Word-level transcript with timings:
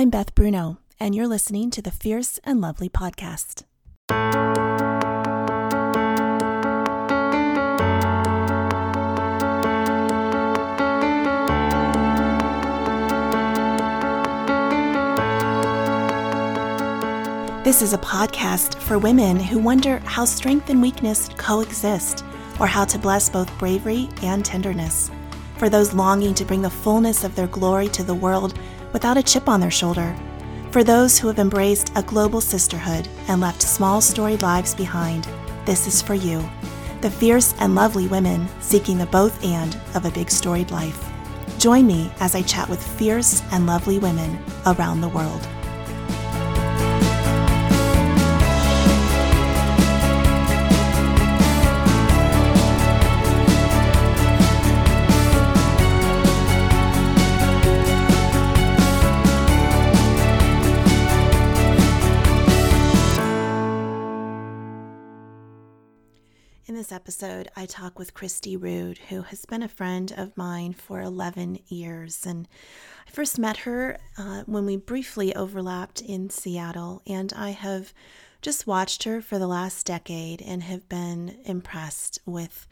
I'm 0.00 0.08
Beth 0.08 0.34
Bruno, 0.34 0.78
and 0.98 1.14
you're 1.14 1.28
listening 1.28 1.70
to 1.72 1.82
the 1.82 1.90
Fierce 1.90 2.40
and 2.42 2.58
Lovely 2.58 2.88
podcast. 2.88 3.64
This 17.62 17.82
is 17.82 17.92
a 17.92 17.98
podcast 17.98 18.76
for 18.76 18.98
women 18.98 19.38
who 19.38 19.58
wonder 19.58 19.98
how 19.98 20.24
strength 20.24 20.70
and 20.70 20.80
weakness 20.80 21.28
coexist, 21.36 22.24
or 22.58 22.66
how 22.66 22.86
to 22.86 22.98
bless 22.98 23.28
both 23.28 23.58
bravery 23.58 24.08
and 24.22 24.42
tenderness. 24.46 25.10
For 25.58 25.68
those 25.68 25.92
longing 25.92 26.32
to 26.36 26.46
bring 26.46 26.62
the 26.62 26.70
fullness 26.70 27.22
of 27.22 27.34
their 27.34 27.48
glory 27.48 27.88
to 27.88 28.02
the 28.02 28.14
world 28.14 28.58
without 28.92 29.16
a 29.16 29.22
chip 29.22 29.48
on 29.48 29.60
their 29.60 29.70
shoulder. 29.70 30.16
For 30.70 30.84
those 30.84 31.18
who 31.18 31.26
have 31.28 31.38
embraced 31.38 31.92
a 31.96 32.02
global 32.02 32.40
sisterhood 32.40 33.08
and 33.28 33.40
left 33.40 33.62
small 33.62 34.00
storied 34.00 34.42
lives 34.42 34.74
behind, 34.74 35.28
this 35.66 35.86
is 35.86 36.00
for 36.00 36.14
you. 36.14 36.48
The 37.00 37.10
fierce 37.10 37.54
and 37.58 37.74
lovely 37.74 38.06
women 38.06 38.48
seeking 38.60 38.98
the 38.98 39.06
both 39.06 39.42
and 39.44 39.76
of 39.94 40.04
a 40.04 40.10
big 40.10 40.30
storied 40.30 40.70
life. 40.70 41.10
Join 41.58 41.86
me 41.86 42.10
as 42.20 42.34
I 42.34 42.42
chat 42.42 42.68
with 42.68 42.82
fierce 42.98 43.42
and 43.52 43.66
lovely 43.66 43.98
women 43.98 44.38
around 44.66 45.00
the 45.00 45.08
world. 45.08 45.46
Episode, 66.92 67.48
I 67.56 67.66
talk 67.66 67.98
with 67.98 68.14
Christy 68.14 68.56
Rude, 68.56 68.98
who 69.08 69.22
has 69.22 69.44
been 69.44 69.62
a 69.62 69.68
friend 69.68 70.12
of 70.16 70.36
mine 70.36 70.72
for 70.72 71.00
11 71.00 71.60
years. 71.68 72.26
And 72.26 72.48
I 73.06 73.10
first 73.10 73.38
met 73.38 73.58
her 73.58 73.98
uh, 74.18 74.42
when 74.46 74.66
we 74.66 74.76
briefly 74.76 75.34
overlapped 75.34 76.00
in 76.00 76.30
Seattle, 76.30 77.02
and 77.06 77.32
I 77.34 77.50
have 77.50 77.92
just 78.42 78.66
watched 78.66 79.04
her 79.04 79.20
for 79.20 79.38
the 79.38 79.46
last 79.46 79.86
decade 79.86 80.42
and 80.42 80.62
have 80.62 80.88
been 80.88 81.36
impressed 81.44 82.18
with 82.26 82.66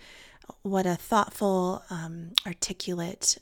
what 0.62 0.86
a 0.86 0.96
thoughtful, 0.96 1.82
um, 1.90 2.32
articulate, 2.46 3.38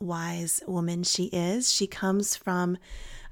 wise 0.00 0.62
woman 0.66 1.02
she 1.02 1.24
is. 1.26 1.72
She 1.72 1.86
comes 1.86 2.36
from 2.36 2.78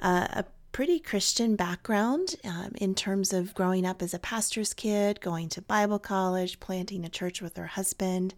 uh, 0.01 0.29
a 0.31 0.45
pretty 0.73 0.99
Christian 0.99 1.57
background 1.57 2.37
um, 2.45 2.73
in 2.77 2.95
terms 2.95 3.33
of 3.33 3.55
growing 3.55 3.87
up 3.87 4.03
as 4.03 4.15
a 4.15 4.19
pastor's 4.19 4.75
kid, 4.75 5.21
going 5.21 5.49
to 5.51 5.63
Bible 5.63 5.99
college, 5.99 6.61
planting 6.61 7.05
a 7.05 7.09
church 7.09 7.41
with 7.41 7.57
her 7.57 7.67
husband. 7.67 8.35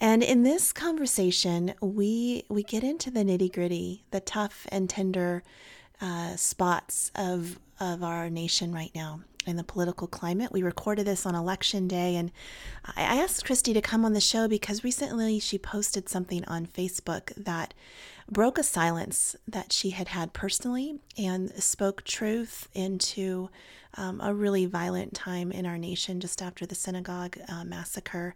And 0.00 0.22
in 0.22 0.42
this 0.42 0.72
conversation, 0.72 1.74
we 1.80 2.44
we 2.48 2.62
get 2.62 2.82
into 2.82 3.10
the 3.10 3.22
nitty 3.22 3.52
gritty, 3.52 4.04
the 4.10 4.20
tough 4.20 4.66
and 4.70 4.90
tender 4.90 5.42
uh, 6.00 6.36
spots 6.36 7.12
of 7.14 7.58
of 7.78 8.02
our 8.02 8.28
nation 8.28 8.72
right 8.72 8.90
now 8.94 9.20
in 9.46 9.56
the 9.56 9.64
political 9.64 10.06
climate. 10.06 10.52
We 10.52 10.62
recorded 10.62 11.06
this 11.06 11.26
on 11.26 11.34
election 11.34 11.88
day, 11.88 12.16
and 12.16 12.30
I 12.96 13.02
asked 13.02 13.44
Christy 13.44 13.72
to 13.74 13.80
come 13.80 14.04
on 14.04 14.12
the 14.12 14.20
show 14.20 14.48
because 14.48 14.84
recently 14.84 15.38
she 15.38 15.58
posted 15.58 16.08
something 16.08 16.44
on 16.46 16.66
Facebook 16.66 17.32
that 17.36 17.74
broke 18.30 18.58
a 18.58 18.62
silence 18.62 19.36
that 19.46 19.72
she 19.72 19.90
had 19.90 20.08
had 20.08 20.32
personally 20.32 20.98
and 21.18 21.50
spoke 21.62 22.04
truth 22.04 22.68
into 22.74 23.48
um, 23.94 24.20
a 24.20 24.32
really 24.32 24.66
violent 24.66 25.14
time 25.14 25.52
in 25.52 25.66
our 25.66 25.78
nation 25.78 26.20
just 26.20 26.40
after 26.40 26.64
the 26.64 26.74
synagogue 26.74 27.38
uh, 27.48 27.64
massacre. 27.64 28.34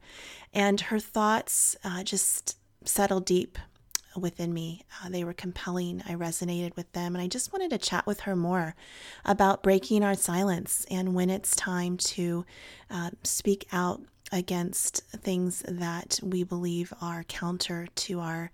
And 0.52 0.80
her 0.82 1.00
thoughts 1.00 1.76
uh, 1.84 2.02
just 2.02 2.56
settled 2.84 3.24
deep 3.24 3.58
within 4.16 4.52
me. 4.52 4.84
Uh, 5.02 5.08
they 5.08 5.24
were 5.24 5.32
compelling. 5.32 6.02
I 6.08 6.14
resonated 6.14 6.76
with 6.76 6.90
them. 6.92 7.14
And 7.14 7.22
I 7.22 7.28
just 7.28 7.52
wanted 7.52 7.70
to 7.70 7.78
chat 7.78 8.06
with 8.06 8.20
her 8.20 8.36
more 8.36 8.74
about 9.24 9.62
breaking 9.62 10.02
our 10.02 10.14
silence 10.14 10.86
and 10.90 11.14
when 11.14 11.30
it's 11.30 11.54
time 11.56 11.96
to 11.98 12.44
uh, 12.90 13.10
speak 13.22 13.66
out 13.72 14.02
against 14.32 15.02
things 15.12 15.62
that 15.68 16.18
we 16.22 16.42
believe 16.42 16.92
are 17.00 17.24
counter 17.24 17.86
to 17.94 18.20
our 18.20 18.50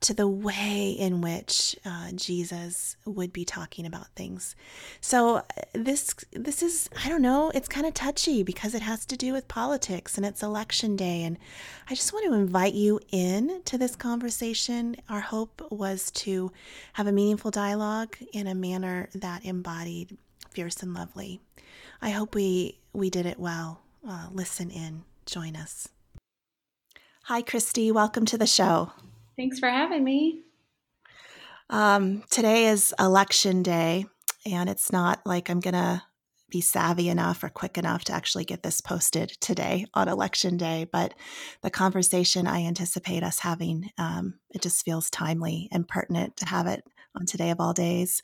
to 0.00 0.12
the 0.12 0.28
way 0.28 0.90
in 0.90 1.20
which 1.20 1.74
uh, 1.84 2.12
Jesus 2.12 2.96
would 3.06 3.32
be 3.32 3.44
talking 3.44 3.86
about 3.86 4.08
things. 4.08 4.54
So 5.00 5.36
uh, 5.36 5.42
this 5.72 6.14
this 6.32 6.62
is 6.62 6.90
I 7.04 7.08
don't 7.08 7.22
know, 7.22 7.50
it's 7.54 7.68
kind 7.68 7.86
of 7.86 7.94
touchy 7.94 8.42
because 8.42 8.74
it 8.74 8.82
has 8.82 9.06
to 9.06 9.16
do 9.16 9.32
with 9.32 9.48
politics 9.48 10.16
and 10.16 10.26
it's 10.26 10.42
election 10.42 10.96
day 10.96 11.22
and 11.22 11.38
I 11.88 11.94
just 11.94 12.12
want 12.12 12.26
to 12.26 12.34
invite 12.34 12.74
you 12.74 13.00
in 13.10 13.62
to 13.64 13.78
this 13.78 13.96
conversation. 13.96 14.96
Our 15.08 15.20
hope 15.20 15.66
was 15.70 16.10
to 16.12 16.52
have 16.94 17.06
a 17.06 17.12
meaningful 17.12 17.50
dialogue 17.50 18.16
in 18.32 18.46
a 18.46 18.54
manner 18.54 19.08
that 19.14 19.44
embodied 19.44 20.18
fierce 20.50 20.82
and 20.82 20.92
lovely. 20.92 21.40
I 22.02 22.10
hope 22.10 22.34
we 22.34 22.78
we 22.92 23.08
did 23.10 23.26
it 23.26 23.40
well. 23.40 23.80
Uh, 24.06 24.28
listen 24.30 24.70
in, 24.70 25.04
join 25.24 25.56
us. 25.56 25.88
Hi, 27.24 27.40
Christy. 27.40 27.90
Welcome 27.90 28.26
to 28.26 28.36
the 28.36 28.46
show. 28.46 28.92
Thanks 29.36 29.58
for 29.58 29.68
having 29.68 30.04
me. 30.04 30.42
Um, 31.70 32.22
today 32.30 32.66
is 32.66 32.94
election 32.98 33.62
day, 33.62 34.06
and 34.46 34.68
it's 34.68 34.92
not 34.92 35.20
like 35.24 35.48
I'm 35.48 35.60
going 35.60 35.74
to 35.74 36.02
be 36.50 36.60
savvy 36.60 37.08
enough 37.08 37.42
or 37.42 37.48
quick 37.48 37.76
enough 37.78 38.04
to 38.04 38.12
actually 38.12 38.44
get 38.44 38.62
this 38.62 38.80
posted 38.80 39.30
today 39.40 39.86
on 39.94 40.08
election 40.08 40.56
day. 40.56 40.86
But 40.90 41.14
the 41.62 41.70
conversation 41.70 42.46
I 42.46 42.64
anticipate 42.64 43.24
us 43.24 43.40
having, 43.40 43.90
um, 43.98 44.34
it 44.50 44.62
just 44.62 44.84
feels 44.84 45.10
timely 45.10 45.68
and 45.72 45.88
pertinent 45.88 46.36
to 46.36 46.46
have 46.46 46.68
it 46.68 46.84
on 47.16 47.26
today 47.26 47.50
of 47.50 47.60
all 47.60 47.72
days. 47.72 48.22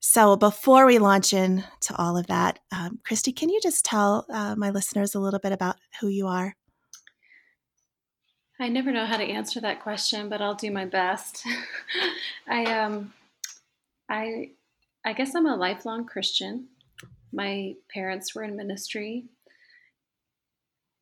So 0.00 0.36
before 0.36 0.86
we 0.86 0.98
launch 0.98 1.32
into 1.32 1.64
all 1.96 2.16
of 2.18 2.26
that, 2.26 2.58
um, 2.72 2.98
Christy, 3.06 3.32
can 3.32 3.48
you 3.48 3.60
just 3.62 3.84
tell 3.84 4.26
uh, 4.30 4.54
my 4.56 4.70
listeners 4.70 5.14
a 5.14 5.20
little 5.20 5.40
bit 5.40 5.52
about 5.52 5.76
who 6.00 6.08
you 6.08 6.26
are? 6.26 6.54
I 8.62 8.68
never 8.68 8.92
know 8.92 9.06
how 9.06 9.16
to 9.16 9.24
answer 9.24 9.60
that 9.60 9.82
question, 9.82 10.28
but 10.28 10.40
I'll 10.40 10.54
do 10.54 10.70
my 10.70 10.84
best. 10.84 11.44
I 12.48 12.64
um 12.66 13.12
I 14.08 14.50
I 15.04 15.14
guess 15.14 15.34
I'm 15.34 15.46
a 15.46 15.56
lifelong 15.56 16.06
Christian. 16.06 16.68
My 17.32 17.74
parents 17.92 18.36
were 18.36 18.44
in 18.44 18.56
ministry 18.56 19.24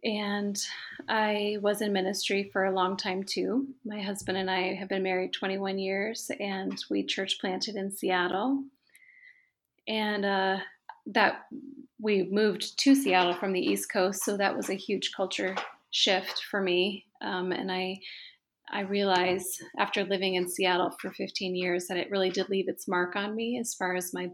and 0.03 0.59
I 1.07 1.59
was 1.61 1.83
in 1.83 1.93
ministry 1.93 2.49
for 2.51 2.65
a 2.65 2.73
long 2.73 2.97
time 2.97 3.25
too. 3.25 3.67
My 3.85 4.01
husband 4.01 4.39
and 4.39 4.51
I 4.51 4.73
have 4.77 4.89
been 4.89 5.03
married 5.03 5.35
21 5.35 5.79
years 5.79 6.31
and 6.41 6.83
we 6.89 7.05
church 7.05 7.39
planted 7.43 7.77
in 7.77 7.93
Seattle. 7.93 8.65
And 9.87 10.25
uh, 10.25 10.57
that 11.09 11.43
we 12.01 12.23
moved 12.23 12.79
to 12.79 12.95
Seattle 12.95 13.35
from 13.35 13.53
the 13.53 13.61
East 13.61 13.93
Coast, 13.93 14.25
so 14.25 14.39
that 14.39 14.57
was 14.57 14.71
a 14.71 14.75
huge 14.75 15.13
culture 15.13 15.55
shift 15.91 16.43
for 16.51 16.61
me. 16.61 17.07
Um, 17.23 17.53
and 17.53 17.71
I, 17.71 17.99
I 18.71 18.81
realize 18.81 19.59
after 19.79 20.05
living 20.05 20.35
in 20.35 20.49
Seattle 20.49 20.95
for 21.01 21.13
15 21.13 21.55
years 21.57 21.87
that 21.89 21.97
it 21.97 22.11
really 22.11 22.31
did 22.31 22.49
leave 22.49 22.69
its 22.69 22.89
mark 22.89 23.17
on 23.17 23.35
me 23.35 23.59
as 23.59 23.75
far 23.75 23.95
as 23.95 24.15
my 24.15 24.29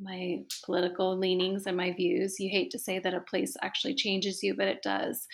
my 0.00 0.38
political 0.64 1.16
leanings 1.16 1.64
and 1.66 1.76
my 1.76 1.92
views. 1.92 2.38
You 2.38 2.50
hate 2.50 2.70
to 2.72 2.78
say 2.78 2.98
that 2.98 3.14
a 3.14 3.20
place 3.20 3.56
actually 3.62 3.94
changes 3.94 4.42
you, 4.42 4.54
but 4.54 4.68
it 4.68 4.82
does, 4.82 5.26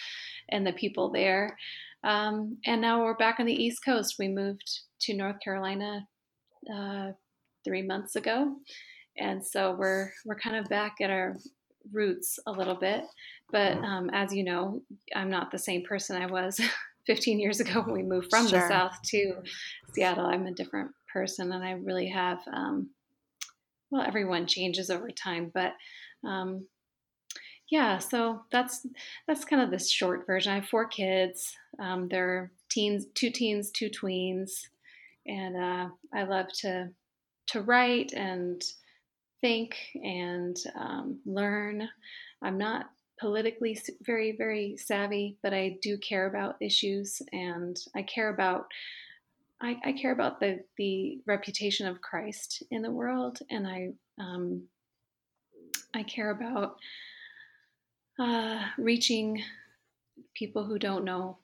and 0.51 0.67
the 0.67 0.73
people 0.73 1.11
there. 1.11 1.57
Um, 2.05 2.59
and 2.67 2.81
now 2.81 3.03
we're 3.03 3.17
back 3.17 3.39
on 3.39 3.47
the 3.47 3.55
East 3.55 3.85
Coast. 3.85 4.17
We 4.19 4.29
moved 4.29 4.69
to 5.03 5.15
North 5.15 5.37
Carolina 5.43 6.07
uh, 6.73 7.09
three 7.65 7.83
months 7.83 8.17
ago, 8.17 8.55
and 9.19 9.45
so 9.45 9.77
we're 9.79 10.11
we're 10.25 10.39
kind 10.39 10.57
of 10.57 10.67
back 10.67 10.97
at 11.01 11.11
our 11.11 11.37
roots 11.93 12.39
a 12.47 12.53
little 12.53 12.75
bit. 12.75 13.05
But 13.51 13.79
um, 13.79 14.11
as 14.13 14.35
you 14.35 14.45
know, 14.45 14.83
I'm 15.15 15.31
not 15.31 15.51
the 15.51 15.59
same 15.59 15.83
person 15.85 16.21
I 16.21 16.27
was 16.27 16.61
15 17.07 17.41
years 17.41 17.61
ago 17.61 17.83
when 17.83 17.95
we 17.95 18.03
moved 18.03 18.29
from 18.31 18.49
sure. 18.49 18.61
the 18.61 18.69
South 18.69 18.97
to 19.07 19.35
Seattle. 19.93 20.27
I'm 20.27 20.47
a 20.47 20.53
different 20.53 20.91
person, 21.13 21.53
and 21.53 21.65
I 21.65 21.73
really 21.73 22.09
have. 22.09 22.39
Um, 22.53 22.91
well, 23.91 24.03
everyone 24.03 24.47
changes 24.47 24.91
over 24.91 25.11
time, 25.11 25.51
but 25.53 25.75
um, 26.25 26.67
yeah. 27.71 27.99
So 27.99 28.43
that's 28.51 28.87
that's 29.27 29.45
kind 29.45 29.63
of 29.63 29.71
the 29.71 29.79
short 29.79 30.27
version. 30.27 30.53
I 30.53 30.57
have 30.57 30.67
four 30.67 30.87
kids. 30.87 31.55
Um, 31.79 32.09
they're 32.09 32.53
teens, 32.71 33.07
two 33.15 33.31
teens, 33.31 33.71
two 33.71 33.91
tweens, 33.91 34.67
and 35.27 35.57
uh, 35.57 35.89
I 36.15 36.23
love 36.25 36.47
to 36.61 36.91
to 37.49 37.63
write 37.63 38.13
and 38.13 38.63
think 39.43 39.77
and 40.03 40.57
um, 40.75 41.19
learn. 41.27 41.87
I'm 42.41 42.57
not 42.57 42.91
politically 43.21 43.79
very, 44.01 44.35
very 44.37 44.77
savvy, 44.79 45.37
but 45.43 45.53
I 45.53 45.77
do 45.83 45.99
care 45.99 46.27
about 46.27 46.57
issues 46.61 47.21
and 47.33 47.79
I 47.95 48.03
care 48.03 48.31
about 48.31 48.67
I, 49.61 49.77
I, 49.85 49.93
care 49.93 50.11
about 50.11 50.41
the 50.41 50.65
the 50.77 51.21
reputation 51.25 51.87
of 51.87 52.01
Christ 52.01 52.65
in 52.73 52.83
the 52.83 52.91
world, 52.91 53.39
and 53.49 53.65
I 53.65 53.91
um, 54.21 54.65
I 55.95 56.03
care 56.03 56.31
about 56.31 56.79
uh, 58.19 58.61
reaching 58.77 59.41
people 60.35 60.65
who 60.65 60.81
don't 60.81 61.05
know 61.05 61.39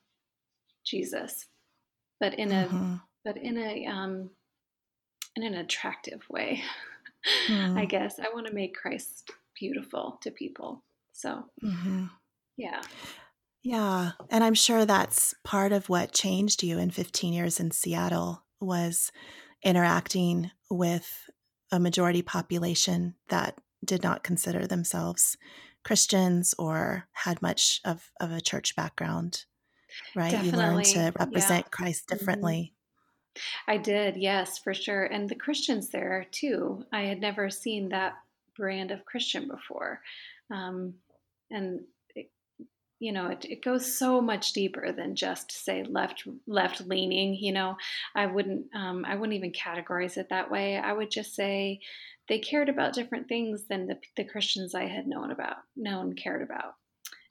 Jesus, 0.84 1.46
but 2.18 2.34
in 2.34 2.50
a 2.50 2.66
mm-hmm. 2.66 2.94
but 3.24 3.36
in 3.36 3.56
a 3.56 3.86
um, 3.86 4.30
in 5.36 5.44
an 5.44 5.54
attractive 5.54 6.22
way. 6.28 6.62
Mm. 7.49 7.79
I 7.79 7.85
guess 7.85 8.19
I 8.19 8.32
want 8.32 8.47
to 8.47 8.55
make 8.55 8.75
Christ 8.75 9.31
beautiful 9.59 10.19
to 10.23 10.31
people. 10.31 10.85
So, 11.12 11.44
mm-hmm. 11.62 12.05
yeah. 12.56 12.81
Yeah. 13.62 14.12
And 14.31 14.44
I'm 14.44 14.55
sure 14.55 14.85
that's 14.87 15.35
part 15.44 15.73
of 15.73 15.88
what 15.88 16.12
changed 16.12 16.62
you 16.62 16.79
in 16.79 16.91
15 16.91 17.32
years 17.32 17.59
in 17.59 17.70
Seattle 17.70 18.44
was 18.61 19.11
interacting 19.65 20.50
with 20.70 21.29
a 21.73 21.81
majority 21.81 22.23
population 22.23 23.15
that 23.29 23.59
did 23.85 24.03
not 24.03 24.23
consider 24.23 24.67
themselves 24.67 25.37
Christians 25.85 26.55
or 26.59 27.09
had 27.12 27.43
much 27.43 27.81
of, 27.85 28.11
of 28.20 28.31
a 28.31 28.41
church 28.41 28.76
background, 28.76 29.44
right? 30.15 30.31
Definitely. 30.31 30.50
You 30.50 30.56
learned 30.56 30.85
to 30.87 31.12
represent 31.19 31.67
yeah. 31.67 31.70
Christ 31.70 32.06
mm-hmm. 32.06 32.19
differently. 32.19 32.75
I 33.67 33.76
did, 33.76 34.17
yes, 34.17 34.58
for 34.58 34.75
sure. 34.75 35.05
And 35.05 35.29
the 35.29 35.35
Christians 35.35 35.88
there 35.88 36.26
too. 36.31 36.85
I 36.93 37.02
had 37.02 37.20
never 37.20 37.50
seen 37.50 37.88
that 37.90 38.14
brand 38.56 38.90
of 38.90 39.05
Christian 39.05 39.49
before. 39.49 40.00
Um, 40.50 40.94
and 41.50 41.81
it, 42.14 42.31
you 42.99 43.12
know, 43.12 43.29
it, 43.29 43.44
it 43.44 43.64
goes 43.64 43.96
so 43.96 44.20
much 44.20 44.52
deeper 44.52 44.93
than 44.93 45.14
just 45.14 45.52
say 45.52 45.85
left 45.85 46.26
left 46.46 46.81
leaning. 46.82 47.35
You 47.35 47.52
know, 47.52 47.76
I 48.14 48.26
wouldn't 48.26 48.67
um, 48.75 49.05
I 49.06 49.14
wouldn't 49.14 49.37
even 49.37 49.52
categorize 49.52 50.17
it 50.17 50.29
that 50.31 50.50
way. 50.50 50.76
I 50.76 50.93
would 50.93 51.11
just 51.11 51.34
say 51.34 51.81
they 52.29 52.38
cared 52.38 52.69
about 52.69 52.93
different 52.93 53.29
things 53.29 53.64
than 53.69 53.87
the, 53.87 53.99
the 54.17 54.25
Christians 54.25 54.75
I 54.75 54.87
had 54.87 55.06
known 55.06 55.31
about, 55.31 55.56
known 55.76 56.14
cared 56.14 56.43
about, 56.43 56.75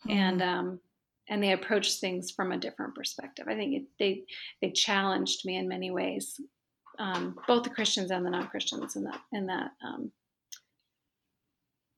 mm-hmm. 0.08 0.12
and 0.12 0.42
um, 0.42 0.80
and 1.30 1.44
they 1.44 1.52
approached 1.52 2.00
things 2.00 2.32
from 2.32 2.52
a 2.52 2.58
different 2.58 2.96
perspective. 2.96 3.46
I 3.50 3.56
think 3.56 3.74
it, 3.76 3.84
they 4.00 4.24
they 4.62 4.72
challenged 4.72 5.46
me 5.46 5.58
in 5.58 5.68
many 5.68 5.92
ways, 5.92 6.40
um, 7.00 7.38
both 7.48 7.64
the 7.64 7.70
Christians 7.70 8.12
and 8.12 8.26
the 8.26 8.30
non 8.30 8.48
Christians 8.48 8.96
in 8.96 9.04
that 9.04 9.20
in 9.32 9.48
that 9.48 9.72
um, 9.86 10.12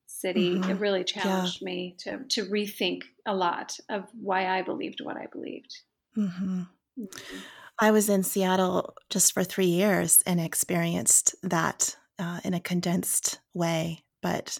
city. 0.06 0.56
Mm-hmm. 0.56 0.70
It 0.70 0.80
really 0.80 1.04
challenged 1.04 1.60
yeah. 1.60 1.66
me 1.66 1.96
to 2.00 2.20
to 2.30 2.44
rethink 2.46 3.02
a 3.26 3.34
lot 3.34 3.78
of 3.88 4.04
why 4.20 4.46
I 4.46 4.62
believed 4.62 5.00
what 5.00 5.16
I 5.16 5.26
believed. 5.32 5.74
Mm-hmm. 6.16 6.62
Mm-hmm. 6.98 7.38
I 7.82 7.90
was 7.92 8.10
in 8.10 8.22
Seattle 8.22 8.94
just 9.08 9.32
for 9.32 9.42
three 9.42 9.66
years 9.66 10.22
and 10.26 10.38
experienced 10.38 11.34
that 11.42 11.96
uh, 12.18 12.40
in 12.44 12.52
a 12.52 12.60
condensed 12.60 13.40
way, 13.54 14.04
but 14.20 14.58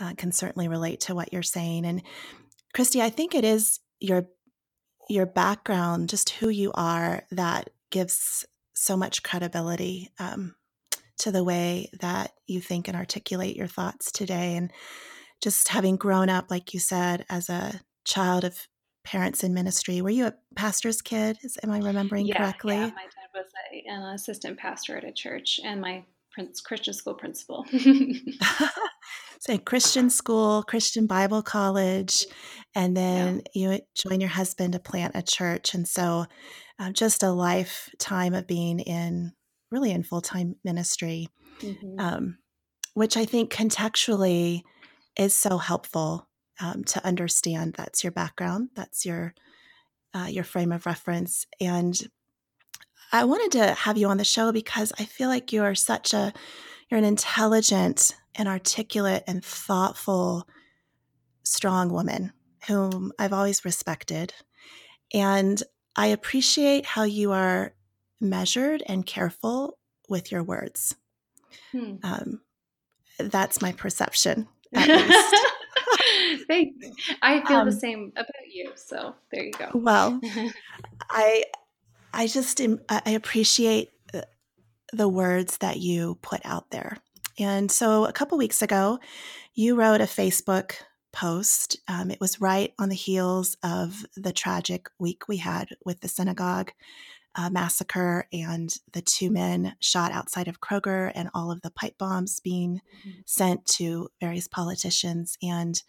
uh, 0.00 0.14
can 0.16 0.32
certainly 0.32 0.68
relate 0.68 1.00
to 1.00 1.14
what 1.14 1.32
you're 1.32 1.42
saying. 1.42 1.84
And 1.84 2.02
Christy, 2.72 3.02
I 3.02 3.10
think 3.10 3.34
it 3.34 3.44
is 3.44 3.80
your 4.00 4.26
your 5.08 5.26
background, 5.26 6.10
just 6.10 6.30
who 6.30 6.48
you 6.50 6.70
are, 6.74 7.22
that 7.30 7.70
gives 7.90 8.44
so 8.74 8.96
much 8.96 9.22
credibility 9.22 10.10
um, 10.18 10.54
to 11.18 11.32
the 11.32 11.42
way 11.42 11.90
that 12.00 12.32
you 12.46 12.60
think 12.60 12.88
and 12.88 12.96
articulate 12.96 13.56
your 13.56 13.66
thoughts 13.66 14.12
today. 14.12 14.54
And 14.54 14.70
just 15.42 15.68
having 15.68 15.96
grown 15.96 16.28
up, 16.28 16.50
like 16.50 16.74
you 16.74 16.80
said, 16.80 17.24
as 17.30 17.48
a 17.48 17.80
child 18.04 18.44
of 18.44 18.68
parents 19.02 19.42
in 19.42 19.54
ministry, 19.54 20.02
were 20.02 20.10
you 20.10 20.26
a 20.26 20.34
pastor's 20.54 21.00
kid? 21.00 21.38
Is, 21.42 21.56
am 21.62 21.70
I 21.70 21.78
remembering 21.78 22.26
yeah, 22.26 22.36
correctly? 22.36 22.74
Yeah, 22.74 22.86
my 22.86 23.04
dad 23.04 23.30
was 23.34 23.46
a, 23.72 23.84
an 23.88 24.02
assistant 24.14 24.58
pastor 24.58 24.96
at 24.96 25.04
a 25.04 25.12
church, 25.12 25.58
and 25.64 25.80
my 25.80 26.04
Christian 26.64 26.94
school 26.94 27.14
principal. 27.14 27.66
so 29.40 29.58
Christian 29.58 30.10
school, 30.10 30.62
Christian 30.62 31.06
Bible 31.06 31.42
college, 31.42 32.26
and 32.74 32.96
then 32.96 33.42
yeah. 33.54 33.72
you 33.72 33.80
join 33.94 34.20
your 34.20 34.30
husband 34.30 34.72
to 34.74 34.78
plant 34.78 35.12
a 35.14 35.22
church. 35.22 35.74
And 35.74 35.86
so 35.86 36.26
uh, 36.78 36.92
just 36.92 37.22
a 37.22 37.30
lifetime 37.30 38.34
of 38.34 38.46
being 38.46 38.80
in 38.80 39.32
really 39.70 39.90
in 39.90 40.02
full 40.02 40.20
time 40.20 40.56
ministry, 40.64 41.28
mm-hmm. 41.60 41.98
um, 41.98 42.38
which 42.94 43.16
I 43.16 43.24
think 43.24 43.52
contextually 43.52 44.62
is 45.18 45.34
so 45.34 45.58
helpful 45.58 46.28
um, 46.60 46.84
to 46.84 47.04
understand. 47.04 47.74
That's 47.76 48.02
your 48.02 48.12
background, 48.12 48.70
that's 48.74 49.04
your 49.04 49.34
uh, 50.14 50.26
your 50.26 50.44
frame 50.44 50.72
of 50.72 50.86
reference, 50.86 51.46
and 51.60 52.00
I 53.12 53.24
wanted 53.24 53.52
to 53.58 53.74
have 53.74 53.96
you 53.96 54.08
on 54.08 54.18
the 54.18 54.24
show 54.24 54.52
because 54.52 54.92
I 54.98 55.04
feel 55.04 55.28
like 55.28 55.52
you're 55.52 55.74
such 55.74 56.12
a 56.12 56.32
you're 56.90 56.98
an 56.98 57.04
intelligent 57.04 58.14
and 58.34 58.48
articulate 58.48 59.24
and 59.26 59.44
thoughtful, 59.44 60.48
strong 61.42 61.90
woman 61.92 62.32
whom 62.66 63.12
I've 63.18 63.32
always 63.32 63.64
respected. 63.64 64.32
And 65.12 65.62
I 65.96 66.08
appreciate 66.08 66.86
how 66.86 67.04
you 67.04 67.32
are 67.32 67.74
measured 68.20 68.82
and 68.86 69.04
careful 69.06 69.78
with 70.08 70.32
your 70.32 70.42
words. 70.42 70.94
Hmm. 71.72 71.96
Um, 72.02 72.40
that's 73.18 73.60
my 73.60 73.72
perception, 73.72 74.48
at 74.74 74.88
least. 74.88 76.46
Thank 76.46 76.74
you. 76.80 76.92
I 77.22 77.44
feel 77.46 77.58
um, 77.58 77.66
the 77.66 77.72
same 77.72 78.12
about 78.16 78.48
you. 78.50 78.72
So 78.74 79.14
there 79.30 79.44
you 79.44 79.52
go. 79.52 79.70
Well, 79.74 80.20
I 81.10 81.44
I 82.12 82.26
just 82.26 82.60
I 82.88 83.10
appreciate 83.10 83.90
the 84.92 85.08
words 85.08 85.58
that 85.58 85.78
you 85.78 86.18
put 86.22 86.40
out 86.44 86.70
there. 86.70 86.98
And 87.38 87.70
so 87.70 88.04
a 88.04 88.12
couple 88.12 88.38
weeks 88.38 88.62
ago, 88.62 88.98
you 89.54 89.76
wrote 89.76 90.00
a 90.00 90.04
Facebook 90.04 90.72
post. 91.12 91.76
Um, 91.86 92.10
it 92.10 92.20
was 92.20 92.40
right 92.40 92.72
on 92.78 92.88
the 92.88 92.94
heels 92.94 93.56
of 93.62 94.04
the 94.16 94.32
tragic 94.32 94.88
week 94.98 95.28
we 95.28 95.38
had 95.38 95.68
with 95.84 96.00
the 96.00 96.08
synagogue 96.08 96.72
uh, 97.34 97.50
massacre 97.50 98.26
and 98.32 98.74
the 98.92 99.02
two 99.02 99.30
men 99.30 99.76
shot 99.80 100.10
outside 100.10 100.48
of 100.48 100.60
Kroger 100.60 101.12
and 101.14 101.30
all 101.34 101.52
of 101.52 101.62
the 101.62 101.70
pipe 101.70 101.96
bombs 101.98 102.40
being 102.40 102.80
mm-hmm. 103.06 103.20
sent 103.26 103.64
to 103.66 104.08
various 104.20 104.48
politicians. 104.48 105.36
And 105.42 105.80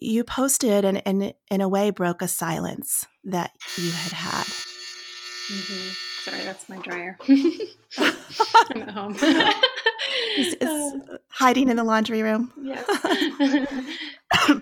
you 0.00 0.24
posted 0.24 0.84
and, 0.84 1.00
and 1.06 1.32
in 1.50 1.60
a 1.60 1.68
way 1.68 1.90
broke 1.90 2.20
a 2.20 2.28
silence 2.28 3.06
that 3.24 3.52
you 3.78 3.90
had 3.90 4.12
had. 4.12 4.73
Mm-hmm. 5.50 6.30
Sorry, 6.30 6.42
that's 6.42 6.68
my 6.68 6.78
dryer. 6.78 7.18
I'm 7.98 8.82
at 8.82 8.90
home. 8.90 9.16
it's, 9.20 10.56
it's 10.60 10.64
uh, 10.64 11.18
hiding 11.28 11.68
in 11.68 11.76
the 11.76 11.84
laundry 11.84 12.22
room. 12.22 12.52
Yes. 12.62 12.84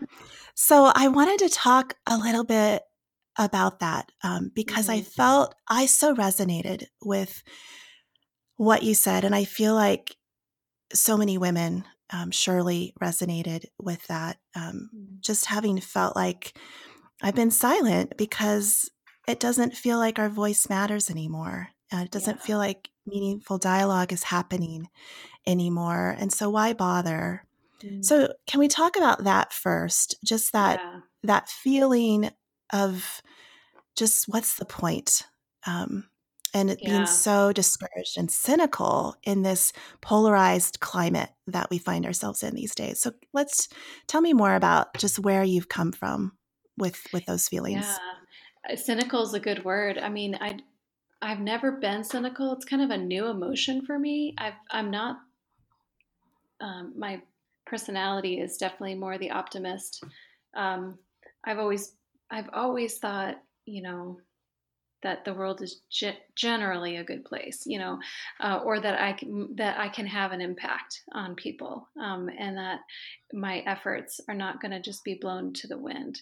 so 0.54 0.90
I 0.94 1.08
wanted 1.08 1.38
to 1.40 1.48
talk 1.48 1.94
a 2.06 2.18
little 2.18 2.44
bit 2.44 2.82
about 3.38 3.78
that 3.80 4.10
um, 4.24 4.50
because 4.54 4.88
mm-hmm. 4.88 4.98
I 4.98 5.02
felt 5.02 5.54
I 5.68 5.86
so 5.86 6.14
resonated 6.14 6.86
with 7.00 7.42
what 8.56 8.82
you 8.82 8.94
said. 8.94 9.24
And 9.24 9.34
I 9.34 9.44
feel 9.44 9.74
like 9.74 10.16
so 10.92 11.16
many 11.16 11.38
women 11.38 11.84
um, 12.10 12.30
surely 12.30 12.92
resonated 13.00 13.66
with 13.80 14.06
that. 14.08 14.38
Um, 14.54 14.90
mm-hmm. 14.94 15.14
just 15.20 15.46
having 15.46 15.80
felt 15.80 16.16
like 16.16 16.58
I've 17.22 17.36
been 17.36 17.52
silent 17.52 18.16
because 18.18 18.90
it 19.28 19.40
doesn't 19.40 19.76
feel 19.76 19.98
like 19.98 20.18
our 20.18 20.28
voice 20.28 20.68
matters 20.68 21.10
anymore. 21.10 21.68
Uh, 21.92 21.98
it 21.98 22.10
doesn't 22.10 22.38
yeah. 22.40 22.44
feel 22.44 22.58
like 22.58 22.90
meaningful 23.06 23.58
dialogue 23.58 24.12
is 24.12 24.24
happening 24.24 24.88
anymore. 25.46 26.16
And 26.18 26.32
so 26.32 26.50
why 26.50 26.72
bother? 26.72 27.44
Mm-hmm. 27.82 28.02
So 28.02 28.32
can 28.46 28.60
we 28.60 28.68
talk 28.68 28.96
about 28.96 29.24
that 29.24 29.52
first? 29.52 30.16
Just 30.24 30.52
that 30.52 30.80
yeah. 30.80 31.00
that 31.24 31.48
feeling 31.48 32.30
of 32.72 33.22
just 33.96 34.28
what's 34.28 34.56
the 34.56 34.64
point? 34.64 35.26
Um, 35.66 36.08
and 36.54 36.68
yeah. 36.68 36.76
being 36.84 37.06
so 37.06 37.52
discouraged 37.52 38.18
and 38.18 38.30
cynical 38.30 39.16
in 39.22 39.42
this 39.42 39.72
polarized 40.00 40.80
climate 40.80 41.30
that 41.46 41.70
we 41.70 41.78
find 41.78 42.04
ourselves 42.04 42.42
in 42.42 42.54
these 42.54 42.74
days. 42.74 43.00
So 43.00 43.12
let's 43.32 43.68
tell 44.06 44.20
me 44.20 44.32
more 44.32 44.54
about 44.54 44.94
just 44.98 45.18
where 45.18 45.44
you've 45.44 45.68
come 45.68 45.92
from 45.92 46.32
with 46.76 47.00
with 47.12 47.24
those 47.26 47.48
feelings. 47.48 47.84
Yeah. 47.84 47.96
Cynical 48.76 49.22
is 49.22 49.34
a 49.34 49.40
good 49.40 49.64
word. 49.64 49.98
I 49.98 50.08
mean, 50.08 50.36
I 50.40 50.58
I've 51.20 51.40
never 51.40 51.72
been 51.72 52.02
cynical. 52.02 52.52
It's 52.52 52.64
kind 52.64 52.82
of 52.82 52.90
a 52.90 52.96
new 52.96 53.26
emotion 53.26 53.84
for 53.84 53.98
me. 53.98 54.34
I've 54.38 54.54
I'm 54.70 54.90
not 54.90 55.20
um, 56.60 56.92
my 56.96 57.20
personality 57.66 58.40
is 58.40 58.56
definitely 58.56 58.94
more 58.94 59.18
the 59.18 59.30
optimist. 59.30 60.04
Um, 60.54 60.98
I've 61.44 61.58
always 61.58 61.94
I've 62.30 62.48
always 62.52 62.98
thought, 62.98 63.36
you 63.66 63.82
know, 63.82 64.20
that 65.02 65.24
the 65.24 65.34
world 65.34 65.62
is 65.62 65.80
ge- 65.90 66.18
generally 66.36 66.96
a 66.96 67.04
good 67.04 67.24
place, 67.24 67.62
you 67.66 67.78
know, 67.78 67.98
uh, 68.40 68.60
or 68.64 68.80
that 68.80 69.00
I 69.00 69.12
can, 69.12 69.48
that 69.56 69.78
I 69.78 69.88
can 69.88 70.06
have 70.06 70.32
an 70.32 70.40
impact 70.40 71.00
on 71.12 71.34
people, 71.34 71.88
um, 72.00 72.28
and 72.38 72.56
that 72.56 72.80
my 73.32 73.58
efforts 73.66 74.20
are 74.28 74.34
not 74.34 74.60
going 74.60 74.72
to 74.72 74.80
just 74.80 75.04
be 75.04 75.18
blown 75.20 75.52
to 75.54 75.66
the 75.66 75.78
wind. 75.78 76.20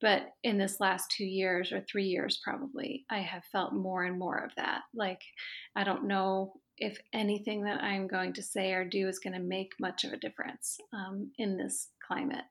but 0.00 0.32
in 0.42 0.58
this 0.58 0.80
last 0.80 1.10
two 1.10 1.24
years 1.24 1.72
or 1.72 1.80
three 1.80 2.06
years 2.06 2.40
probably 2.42 3.04
i 3.10 3.18
have 3.18 3.44
felt 3.52 3.72
more 3.74 4.04
and 4.04 4.18
more 4.18 4.38
of 4.38 4.50
that 4.56 4.82
like 4.94 5.20
i 5.76 5.84
don't 5.84 6.04
know 6.06 6.52
if 6.78 6.98
anything 7.12 7.64
that 7.64 7.82
i'm 7.82 8.06
going 8.06 8.32
to 8.32 8.42
say 8.42 8.72
or 8.72 8.84
do 8.84 9.08
is 9.08 9.18
going 9.18 9.34
to 9.34 9.38
make 9.56 9.72
much 9.78 10.04
of 10.04 10.12
a 10.12 10.16
difference 10.18 10.78
um, 10.92 11.30
in 11.38 11.56
this 11.56 11.88
climate 12.06 12.44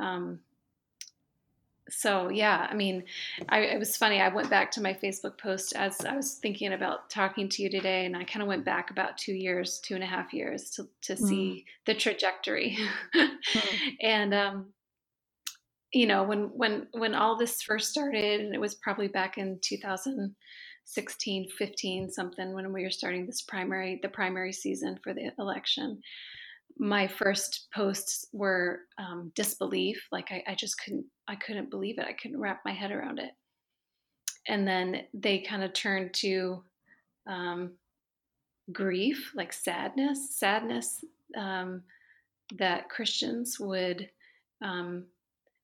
um, 0.00 0.40
so 1.90 2.28
yeah 2.28 2.66
i 2.70 2.74
mean 2.74 3.04
I, 3.48 3.60
it 3.60 3.78
was 3.78 3.96
funny 3.96 4.20
i 4.20 4.28
went 4.28 4.50
back 4.50 4.70
to 4.72 4.80
my 4.80 4.94
facebook 4.94 5.38
post 5.38 5.74
as 5.74 6.04
i 6.04 6.14
was 6.14 6.34
thinking 6.34 6.72
about 6.72 7.10
talking 7.10 7.48
to 7.50 7.62
you 7.62 7.70
today 7.70 8.06
and 8.06 8.16
i 8.16 8.24
kind 8.24 8.42
of 8.42 8.48
went 8.48 8.64
back 8.64 8.90
about 8.90 9.16
two 9.18 9.32
years 9.32 9.80
two 9.80 9.94
and 9.94 10.04
a 10.04 10.06
half 10.06 10.32
years 10.32 10.70
to, 10.70 10.88
to 11.02 11.14
mm. 11.14 11.18
see 11.18 11.64
the 11.86 11.94
trajectory 11.94 12.78
mm. 13.14 13.30
and 14.02 14.34
um, 14.34 14.66
you 15.92 16.06
know 16.06 16.22
when 16.22 16.50
when 16.54 16.86
when 16.92 17.14
all 17.14 17.36
this 17.36 17.62
first 17.62 17.90
started 17.90 18.40
and 18.40 18.54
it 18.54 18.60
was 18.60 18.74
probably 18.74 19.08
back 19.08 19.38
in 19.38 19.58
2016 19.62 21.48
15 21.58 22.10
something 22.10 22.52
when 22.52 22.72
we 22.72 22.82
were 22.82 22.90
starting 22.90 23.26
this 23.26 23.42
primary 23.42 23.98
the 24.02 24.08
primary 24.08 24.52
season 24.52 24.98
for 25.02 25.14
the 25.14 25.30
election 25.38 26.00
my 26.78 27.06
first 27.06 27.68
posts 27.74 28.26
were 28.32 28.80
um, 28.98 29.32
disbelief 29.34 30.06
like 30.12 30.28
I, 30.30 30.42
I 30.48 30.54
just 30.54 30.80
couldn't 30.82 31.06
i 31.28 31.34
couldn't 31.34 31.70
believe 31.70 31.98
it 31.98 32.06
i 32.06 32.12
couldn't 32.12 32.40
wrap 32.40 32.60
my 32.64 32.72
head 32.72 32.92
around 32.92 33.18
it 33.18 33.30
and 34.46 34.66
then 34.66 35.02
they 35.12 35.40
kind 35.40 35.62
of 35.62 35.72
turned 35.72 36.14
to 36.14 36.62
um, 37.26 37.72
grief 38.72 39.32
like 39.34 39.52
sadness 39.52 40.36
sadness 40.36 41.04
um, 41.36 41.82
that 42.58 42.88
christians 42.88 43.58
would 43.58 44.08
um, 44.62 45.04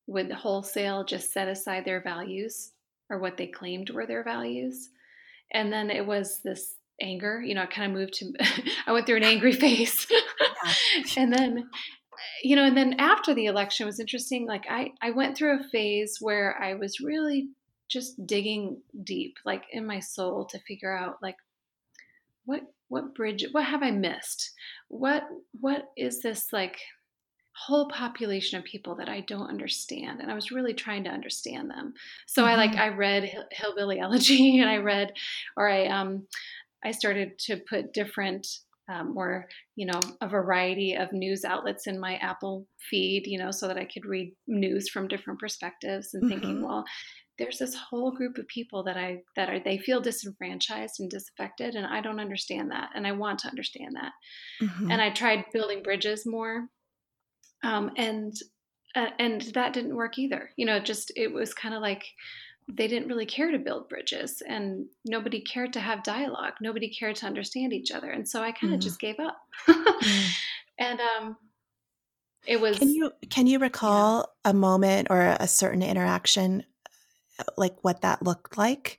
would 0.07 0.31
wholesale 0.31 1.05
just 1.05 1.33
set 1.33 1.49
aside 1.49 1.85
their 1.85 2.01
values 2.01 2.73
or 3.11 3.19
what 3.19 3.37
they 3.37 3.47
claimed 3.47 3.91
were 3.91 4.07
their 4.07 4.25
values. 4.25 4.91
And 5.53 5.73
then 5.73 5.91
it 5.91 6.07
was 6.07 6.41
this 6.41 6.77
anger, 7.01 7.43
you 7.43 7.55
know, 7.55 7.63
I 7.63 7.67
kind 7.67 7.91
of 7.91 7.99
moved 7.99 8.15
to, 8.15 8.33
I 8.87 8.93
went 8.93 9.07
through 9.07 9.19
an 9.19 9.25
angry 9.25 9.53
phase. 9.65 10.07
and 11.17 11.33
then, 11.33 11.69
you 12.43 12.57
know, 12.57 12.65
and 12.65 12.77
then 12.77 12.95
after 12.99 13.35
the 13.35 13.47
election 13.47 13.87
was 13.87 14.01
interesting. 14.01 14.47
Like 14.47 14.65
I, 14.69 14.93
I 15.03 15.11
went 15.11 15.37
through 15.37 15.61
a 15.61 15.69
phase 15.71 16.19
where 16.21 16.57
I 16.63 16.75
was 16.75 17.01
really 17.01 17.49
just 17.89 18.27
digging 18.27 18.81
deep, 19.05 19.37
like 19.45 19.65
in 19.71 19.87
my 19.87 20.01
soul 20.01 20.47
to 20.47 20.59
figure 20.61 20.97
out 20.97 21.17
like, 21.23 21.37
what, 22.45 22.63
what 22.89 23.15
bridge, 23.15 23.45
what 23.53 23.65
have 23.65 23.83
I 23.83 23.91
missed? 23.91 24.53
What, 24.89 25.25
what 25.61 25.91
is 25.97 26.23
this 26.23 26.53
like, 26.53 26.79
whole 27.57 27.89
population 27.89 28.59
of 28.59 28.65
people 28.65 28.97
that 28.97 29.09
I 29.09 29.21
don't 29.21 29.49
understand. 29.49 30.21
And 30.21 30.31
I 30.31 30.35
was 30.35 30.51
really 30.51 30.75
trying 30.75 31.05
to 31.05 31.11
understand 31.11 31.71
them. 31.71 31.95
So 32.27 32.43
mm-hmm. 32.43 32.51
I 32.51 32.57
like. 32.57 32.77
I 32.77 32.89
read 32.89 33.33
Hillbilly 33.53 34.01
Elegy 34.01 34.59
and 34.61 34.69
I 34.69 34.79
read, 34.79 35.13
or 35.57 35.69
I, 35.69 35.87
um, 35.87 36.27
I 36.85 36.91
started 36.91 37.39
to 37.41 37.57
put 37.57 37.93
different, 37.93 38.47
um, 38.89 39.15
or, 39.17 39.47
you 39.77 39.87
know, 39.87 40.01
a 40.21 40.29
variety 40.29 40.95
of 40.95 41.13
news 41.13 41.45
outlets 41.45 41.87
in 41.87 41.99
my 41.99 42.17
Apple 42.17 42.67
feed, 42.91 43.25
you 43.27 43.39
know, 43.39 43.51
so 43.51 43.69
that 43.69 43.79
I 43.79 43.85
could 43.85 44.05
read 44.05 44.35
news 44.47 44.89
from 44.89 45.09
different 45.09 45.41
perspectives 45.41 46.15
and 46.15 46.23
mm-hmm. 46.23 46.31
thinking, 46.31 46.63
well, 46.63 46.85
there's 47.39 47.59
this 47.59 47.75
whole 47.75 48.13
group 48.13 48.39
of 48.39 48.47
people 48.47 48.85
that 48.85 48.97
I 48.97 49.23
that 49.37 49.51
are 49.51 49.59
they 49.59 49.79
feel 49.79 50.01
disenfranchised 50.01 51.01
and 51.01 51.11
disaffected 51.11 51.75
and 51.75 51.85
I 51.85 52.01
don't 52.01 52.21
understand 52.21 52.71
that 52.71 52.91
and 52.95 53.07
I 53.07 53.13
want 53.13 53.41
to 53.41 53.49
understand 53.49 53.97
that. 53.97 54.13
Mm-hmm. 54.63 54.91
And 54.91 55.03
I 55.03 55.11
tried 55.11 55.47
building 55.53 55.83
bridges 55.83 56.23
more 56.27 56.69
um, 57.65 57.91
and 57.97 58.33
uh, 58.95 59.09
and 59.19 59.41
that 59.55 59.73
didn't 59.73 59.97
work 59.97 60.19
either. 60.19 60.51
You 60.57 60.67
know, 60.67 60.79
just 60.79 61.13
it 61.17 61.33
was 61.33 61.53
kind 61.53 61.75
of 61.75 61.83
like 61.83 62.05
they 62.69 62.89
didn't 62.89 63.09
really 63.09 63.27
care 63.27 63.51
to 63.51 63.59
build 63.59 63.89
bridges, 63.89 64.43
and 64.47 64.87
nobody 65.05 65.41
cared 65.41 65.73
to 65.75 65.81
have 65.81 66.03
dialogue. 66.03 66.55
Nobody 66.61 66.89
cared 66.89 67.17
to 67.17 67.27
understand 67.27 67.73
each 67.73 67.93
other, 67.93 68.11
and 68.11 68.29
so 68.29 68.43
I 68.43 68.53
kind 68.53 68.73
of 68.73 68.81
mm. 68.81 68.83
just 68.83 69.01
gave 69.01 69.19
up. 69.19 69.37
mm. 69.69 70.31
And 70.77 70.99
um, 70.99 71.37
it 72.49 72.61
was. 72.61 72.81
Can 72.81 72.89
you 72.89 73.13
can 73.31 73.47
you 73.47 73.61
recall 73.61 74.35
yeah. 74.45 74.51
a 74.51 74.55
moment 74.55 75.07
or 75.09 75.37
a 75.39 75.47
certain 75.47 75.85
interaction, 75.85 76.65
like 77.57 77.77
what 77.83 78.01
that 78.01 78.23
looked 78.23 78.59
like? 78.59 78.99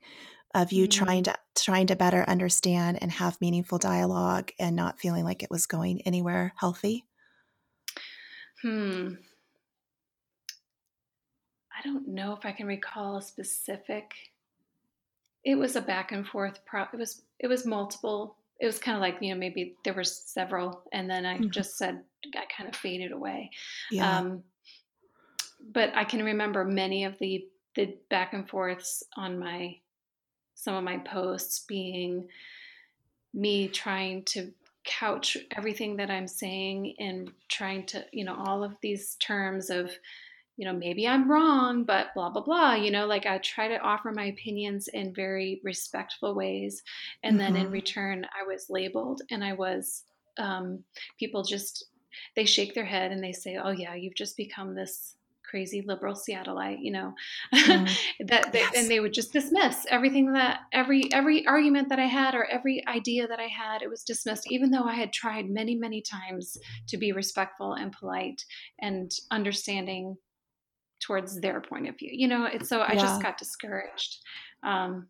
of 0.54 0.72
you 0.72 0.88
mm-hmm. 0.88 1.04
trying 1.04 1.22
to 1.24 1.34
trying 1.54 1.86
to 1.88 1.96
better 1.96 2.24
understand 2.26 2.96
and 3.02 3.12
have 3.12 3.38
meaningful 3.42 3.76
dialogue 3.76 4.50
and 4.58 4.74
not 4.74 4.98
feeling 4.98 5.22
like 5.22 5.42
it 5.42 5.50
was 5.50 5.66
going 5.66 6.00
anywhere 6.06 6.54
healthy 6.56 7.04
Hmm. 8.62 9.14
I 11.86 11.92
don't 11.92 12.08
know 12.08 12.32
if 12.32 12.44
I 12.44 12.52
can 12.52 12.66
recall 12.66 13.16
a 13.16 13.22
specific. 13.22 14.12
It 15.44 15.54
was 15.54 15.76
a 15.76 15.80
back 15.80 16.10
and 16.10 16.26
forth. 16.26 16.64
Pro- 16.66 16.88
it 16.92 16.98
was 16.98 17.22
it 17.38 17.46
was 17.46 17.64
multiple. 17.64 18.36
It 18.58 18.66
was 18.66 18.78
kind 18.78 18.96
of 18.96 19.00
like 19.00 19.18
you 19.20 19.32
know 19.32 19.38
maybe 19.38 19.76
there 19.84 19.94
were 19.94 20.04
several, 20.04 20.82
and 20.92 21.08
then 21.08 21.24
I 21.24 21.36
mm-hmm. 21.36 21.50
just 21.50 21.78
said 21.78 22.02
I 22.34 22.44
kind 22.56 22.68
of 22.68 22.74
faded 22.74 23.12
away. 23.12 23.50
Yeah. 23.90 24.18
Um, 24.18 24.42
but 25.72 25.92
I 25.94 26.04
can 26.04 26.24
remember 26.24 26.64
many 26.64 27.04
of 27.04 27.18
the 27.18 27.46
the 27.76 27.94
back 28.10 28.32
and 28.32 28.48
forths 28.48 29.04
on 29.16 29.38
my 29.38 29.76
some 30.54 30.74
of 30.74 30.82
my 30.82 30.98
posts 30.98 31.60
being 31.68 32.26
me 33.32 33.68
trying 33.68 34.24
to 34.24 34.52
couch 34.84 35.36
everything 35.56 35.96
that 35.96 36.10
I'm 36.10 36.28
saying 36.28 36.94
and 36.98 37.30
trying 37.48 37.86
to, 37.86 38.04
you 38.12 38.24
know, 38.24 38.34
all 38.34 38.64
of 38.64 38.76
these 38.80 39.16
terms 39.16 39.68
of, 39.68 39.90
you 40.56 40.64
know, 40.64 40.72
maybe 40.72 41.06
I'm 41.06 41.30
wrong, 41.30 41.84
but 41.84 42.08
blah, 42.14 42.30
blah, 42.30 42.42
blah. 42.42 42.74
You 42.74 42.90
know, 42.90 43.06
like 43.06 43.26
I 43.26 43.38
try 43.38 43.68
to 43.68 43.78
offer 43.78 44.10
my 44.10 44.26
opinions 44.26 44.88
in 44.88 45.14
very 45.14 45.60
respectful 45.62 46.34
ways. 46.34 46.82
And 47.22 47.32
mm-hmm. 47.32 47.38
then 47.38 47.56
in 47.56 47.64
mm-hmm. 47.64 47.72
return, 47.72 48.24
I 48.24 48.46
was 48.46 48.70
labeled 48.70 49.22
and 49.30 49.44
I 49.44 49.52
was, 49.52 50.04
um, 50.38 50.82
people 51.18 51.42
just, 51.42 51.84
they 52.34 52.46
shake 52.46 52.74
their 52.74 52.84
head 52.84 53.12
and 53.12 53.22
they 53.22 53.32
say, 53.32 53.58
oh, 53.62 53.70
yeah, 53.70 53.94
you've 53.94 54.14
just 54.14 54.36
become 54.36 54.74
this 54.74 55.16
crazy 55.48 55.82
liberal 55.86 56.14
Seattleite, 56.14 56.78
you 56.80 56.90
know, 56.90 57.14
mm. 57.54 57.98
that 58.26 58.52
they, 58.52 58.60
yes. 58.60 58.72
and 58.76 58.90
they 58.90 59.00
would 59.00 59.12
just 59.12 59.32
dismiss 59.32 59.86
everything 59.90 60.32
that 60.32 60.60
every 60.72 61.12
every 61.12 61.46
argument 61.46 61.88
that 61.90 62.00
I 62.00 62.06
had 62.06 62.34
or 62.34 62.44
every 62.46 62.82
idea 62.88 63.28
that 63.28 63.38
I 63.38 63.46
had, 63.46 63.82
it 63.82 63.88
was 63.88 64.02
dismissed, 64.02 64.50
even 64.50 64.70
though 64.70 64.84
I 64.84 64.94
had 64.94 65.12
tried 65.12 65.48
many 65.48 65.76
many 65.76 66.02
times 66.02 66.58
to 66.88 66.96
be 66.96 67.12
respectful 67.12 67.74
and 67.74 67.92
polite 67.92 68.44
and 68.80 69.12
understanding 69.30 70.16
towards 71.00 71.40
their 71.40 71.60
point 71.60 71.88
of 71.88 71.98
view. 71.98 72.10
You 72.12 72.28
know, 72.28 72.46
it's 72.46 72.68
so 72.68 72.80
I 72.80 72.94
yeah. 72.94 73.00
just 73.00 73.22
got 73.22 73.38
discouraged. 73.38 74.18
Um, 74.62 75.08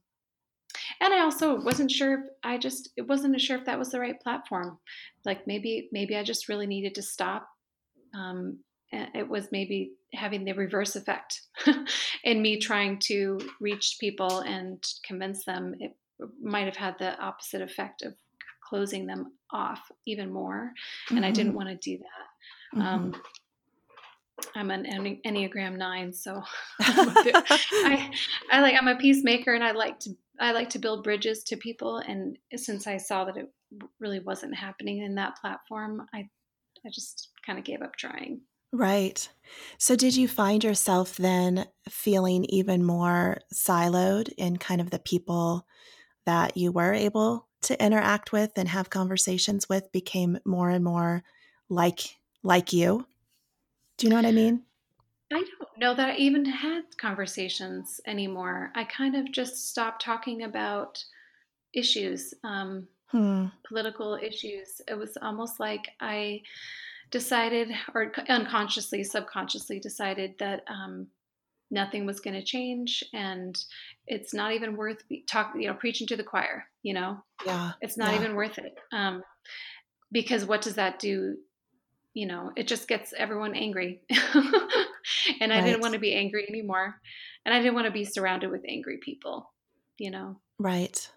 and 1.01 1.15
I 1.15 1.21
also 1.21 1.61
wasn't 1.61 1.91
sure 1.91 2.15
if 2.15 2.21
I 2.45 2.59
just 2.59 2.91
it 2.97 3.07
wasn't 3.07 3.41
sure 3.41 3.57
if 3.57 3.65
that 3.67 3.79
was 3.79 3.91
the 3.91 4.01
right 4.01 4.21
platform. 4.21 4.79
Like 5.25 5.47
maybe 5.47 5.89
maybe 5.93 6.17
I 6.17 6.23
just 6.23 6.49
really 6.49 6.67
needed 6.67 6.95
to 6.97 7.03
stop 7.03 7.49
um, 8.15 8.59
it 8.93 9.29
was 9.29 9.49
maybe 9.51 9.93
having 10.15 10.45
the 10.45 10.53
reverse 10.53 10.97
effect 10.97 11.43
in 12.25 12.41
me 12.41 12.59
trying 12.59 12.99
to 12.99 13.39
reach 13.61 13.97
people 14.01 14.41
and 14.41 14.83
convince 15.05 15.45
them 15.45 15.75
it 15.81 15.97
might 16.41 16.65
have 16.65 16.77
had 16.77 16.95
the 16.99 17.19
opposite 17.21 17.61
effect 17.61 18.03
of 18.03 18.15
closing 18.67 19.07
them 19.07 19.33
off 19.53 19.81
even 20.07 20.33
more 20.33 20.73
and 21.11 21.19
mm-hmm. 21.19 21.25
i 21.25 21.31
didn't 21.31 21.49
mm-hmm. 21.49 21.57
want 21.57 21.69
to 21.69 21.91
do 21.91 21.99
that 21.99 22.79
mm-hmm. 22.79 22.87
um, 22.87 23.15
i'm 24.55 24.71
an 24.71 24.85
enneagram 25.25 25.77
9 25.77 26.13
so 26.13 26.43
I, 26.81 28.11
I 28.53 28.61
like 28.61 28.75
i'm 28.79 28.89
a 28.89 28.97
peacemaker 28.97 29.55
and 29.55 29.65
i 29.65 29.73
like 29.73 29.99
to 30.01 30.11
i 30.41 30.53
like 30.53 30.71
to 30.71 30.79
build 30.79 31.05
bridges 31.05 31.43
to 31.45 31.57
people 31.57 31.99
and 31.99 32.39
since 32.55 32.87
i 32.87 32.97
saw 32.97 33.25
that 33.25 33.37
it 33.37 33.51
really 34.01 34.21
wasn't 34.21 34.55
happening 34.55 35.03
in 35.03 35.15
that 35.17 35.37
platform 35.41 36.07
i 36.15 36.19
i 36.85 36.91
just 36.93 37.31
kind 37.45 37.59
of 37.59 37.65
gave 37.65 37.83
up 37.83 37.97
trying 37.97 38.41
Right. 38.73 39.29
So, 39.79 39.97
did 39.97 40.17
you 40.17 40.29
find 40.29 40.63
yourself 40.63 41.17
then 41.17 41.67
feeling 41.89 42.45
even 42.47 42.85
more 42.85 43.39
siloed 43.55 44.29
in 44.37 44.59
kind 44.59 44.81
of 44.81 44.91
the 44.91 44.99
people 44.99 45.67
that 46.27 46.57
you 46.57 46.73
were 46.73 46.93
able 46.93 47.47
to 47.63 47.83
interact 47.83 48.33
with 48.33 48.53
and 48.57 48.69
have 48.69 48.91
conversations 48.91 49.69
with 49.69 49.91
became 49.93 50.39
more 50.45 50.69
and 50.69 50.85
more 50.85 51.23
like 51.69 52.01
like 52.43 52.73
you? 52.73 53.07
Do 53.99 54.07
you 54.07 54.11
know 54.11 54.17
what 54.17 54.27
I 54.27 54.33
mean? 54.33 54.63
I 55.33 55.43
don't 55.43 55.79
know 55.79 55.95
that 55.95 56.11
I 56.11 56.17
even 56.17 56.45
had 56.45 56.83
conversations 57.01 58.01
anymore. 58.07 58.71
I 58.75 58.85
kind 58.85 59.17
of 59.17 59.33
just 59.33 59.71
stopped 59.71 60.03
talking 60.03 60.45
about 60.45 61.03
issues, 61.75 62.33
um, 62.45 62.87
hmm. 63.09 63.47
political 63.67 64.15
issues. 64.23 64.81
It 64.87 64.95
was 64.95 65.17
almost 65.21 65.59
like 65.59 65.89
I 66.01 66.43
decided, 67.11 67.71
or 67.95 68.13
unconsciously, 68.29 69.03
subconsciously 69.03 69.81
decided 69.81 70.35
that 70.39 70.63
um, 70.69 71.09
nothing 71.71 72.07
was 72.07 72.21
going 72.21 72.35
to 72.35 72.45
change, 72.45 73.03
and 73.13 73.57
it's 74.07 74.33
not 74.33 74.53
even 74.53 74.77
worth 74.77 75.03
talk, 75.29 75.55
you 75.57 75.67
know, 75.69 75.75
preaching 75.75 76.07
to 76.09 76.17
the 76.17 76.23
choir. 76.23 76.65
You 76.83 76.95
know, 76.95 77.19
yeah, 77.45 77.73
it's 77.81 77.97
not 77.97 78.13
yeah. 78.13 78.21
even 78.21 78.37
worth 78.37 78.59
it. 78.59 78.77
Um, 78.93 79.23
because 80.13 80.45
what 80.45 80.63
does 80.63 80.75
that 80.75 80.99
do? 80.99 81.37
You 82.17 82.25
know, 82.25 82.51
it 82.57 82.67
just 82.67 82.89
gets 82.89 83.13
everyone 83.13 83.55
angry. 83.55 84.01
and 84.11 85.53
I 85.53 85.57
right. 85.57 85.65
didn't 85.67 85.83
want 85.83 85.93
to 85.93 86.01
be 86.01 86.15
angry 86.15 86.47
anymore. 86.49 86.99
And 87.45 87.55
I 87.55 87.59
didn't 87.59 87.75
want 87.75 87.89
to 87.89 87.93
be 87.93 88.07
surrounded 88.07 88.51
with 88.51 88.65
angry 88.67 88.97
people, 88.97 89.53
you 89.99 90.11
know? 90.11 90.41
Right. 90.59 91.11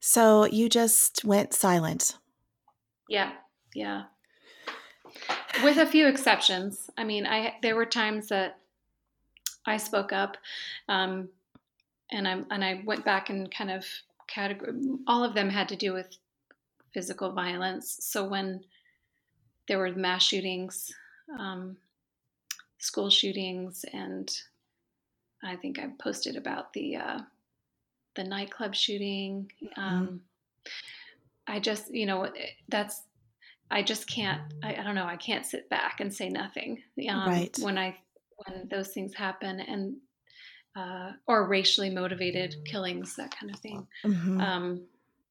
So 0.00 0.46
you 0.46 0.68
just 0.68 1.24
went 1.24 1.54
silent. 1.54 2.16
Yeah. 3.08 3.30
Yeah. 3.72 4.06
With 5.62 5.76
a 5.76 5.86
few 5.86 6.08
exceptions. 6.08 6.90
I 6.98 7.04
mean, 7.04 7.24
I 7.24 7.54
there 7.62 7.76
were 7.76 7.86
times 7.86 8.30
that 8.30 8.58
I 9.64 9.76
spoke 9.76 10.12
up, 10.12 10.36
um, 10.88 11.28
and 12.10 12.26
I 12.26 12.42
and 12.50 12.64
I 12.64 12.82
went 12.84 13.04
back 13.04 13.30
and 13.30 13.48
kind 13.48 13.70
of 13.70 13.86
category. 14.26 14.72
All 15.06 15.22
of 15.22 15.34
them 15.34 15.50
had 15.50 15.68
to 15.68 15.76
do 15.76 15.92
with 15.92 16.16
physical 16.92 17.30
violence. 17.30 17.98
So 18.00 18.26
when 18.26 18.64
there 19.70 19.78
were 19.78 19.92
mass 19.92 20.24
shootings, 20.24 20.92
um, 21.38 21.76
school 22.78 23.08
shootings, 23.08 23.84
and 23.92 24.28
I 25.44 25.54
think 25.54 25.78
I 25.78 25.90
posted 26.02 26.34
about 26.34 26.72
the 26.72 26.96
uh, 26.96 27.20
the 28.16 28.24
nightclub 28.24 28.74
shooting. 28.74 29.48
Mm-hmm. 29.62 29.80
Um, 29.80 30.20
I 31.46 31.60
just, 31.60 31.94
you 31.94 32.04
know, 32.04 32.32
that's 32.68 33.02
I 33.70 33.84
just 33.84 34.10
can't. 34.10 34.42
I, 34.60 34.74
I, 34.74 34.82
don't 34.82 34.96
know. 34.96 35.06
I 35.06 35.16
can't 35.16 35.46
sit 35.46 35.70
back 35.70 36.00
and 36.00 36.12
say 36.12 36.28
nothing 36.28 36.82
um, 37.08 37.28
right. 37.28 37.56
when 37.60 37.78
I 37.78 37.96
when 38.38 38.66
those 38.68 38.88
things 38.88 39.14
happen 39.14 39.60
and 39.60 39.94
uh, 40.74 41.12
or 41.28 41.46
racially 41.46 41.90
motivated 41.90 42.56
killings, 42.64 43.14
that 43.14 43.32
kind 43.38 43.54
of 43.54 43.60
thing. 43.60 43.86
Mm-hmm. 44.04 44.40
Um, 44.40 44.82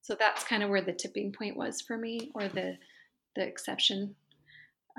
so 0.02 0.16
that's 0.18 0.46
kind 0.46 0.64
of 0.64 0.70
where 0.70 0.82
the 0.82 0.94
tipping 0.94 1.34
point 1.34 1.58
was 1.58 1.82
for 1.82 1.98
me, 1.98 2.32
or 2.34 2.48
the 2.48 2.78
the 3.36 3.46
exception 3.46 4.16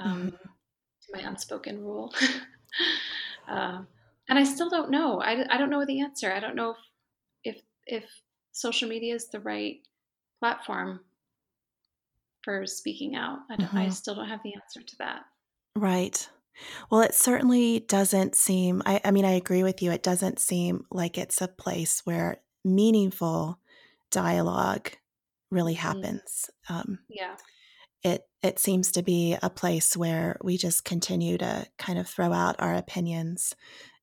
um, 0.01 0.19
mm-hmm. 0.19 0.29
to 0.29 1.13
my 1.13 1.21
unspoken 1.29 1.83
rule. 1.83 2.13
uh, 3.49 3.83
and 4.29 4.39
I 4.39 4.45
still 4.45 4.71
don't 4.71 4.91
know. 4.91 5.21
I, 5.21 5.45
I 5.51 5.59
don't 5.59 5.71
know 5.71 5.85
the 5.85 6.01
answer. 6.01 6.33
I 6.33 6.41
don't 6.41 6.57
know 6.57 6.71
if 7.45 7.57
if, 7.57 7.63
if 7.87 8.05
social 8.53 8.89
media 8.89 9.15
is 9.15 9.29
the 9.29 9.41
right 9.41 9.77
platform 10.39 11.01
for 12.43 12.67
speaking 12.67 13.17
out. 13.17 13.41
I, 13.51 13.57
mm-hmm. 13.57 13.77
I 13.77 13.89
still 13.91 14.15
don't 14.15 14.29
have 14.29 14.43
the 14.43 14.55
answer 14.55 14.83
to 14.83 14.97
that. 14.99 15.23
Right. 15.77 16.29
Well, 16.91 17.01
it 17.01 17.15
certainly 17.15 17.81
doesn't 17.81 18.35
seem, 18.35 18.83
I, 18.85 19.01
I 19.05 19.11
mean, 19.11 19.25
I 19.25 19.33
agree 19.33 19.63
with 19.63 19.83
you. 19.83 19.91
It 19.91 20.03
doesn't 20.03 20.39
seem 20.39 20.85
like 20.91 21.17
it's 21.17 21.41
a 21.41 21.49
place 21.49 22.03
where 22.05 22.43
meaningful 22.65 23.59
dialogue 24.11 24.91
really 25.51 25.75
mm-hmm. 25.75 26.01
happens. 26.01 26.51
Um, 26.69 26.99
yeah. 27.09 27.37
It, 28.03 28.23
it 28.43 28.59
seems 28.59 28.93
to 28.93 29.03
be 29.03 29.37
a 29.43 29.51
place 29.51 29.97
where 29.97 30.39
we 30.43 30.57
just 30.57 30.85
continue 30.85 31.37
to 31.39 31.67
kind 31.79 31.99
of 31.99 32.09
throw 32.09 32.33
out 32.33 32.57
our 32.59 32.75
opinions 32.75 33.55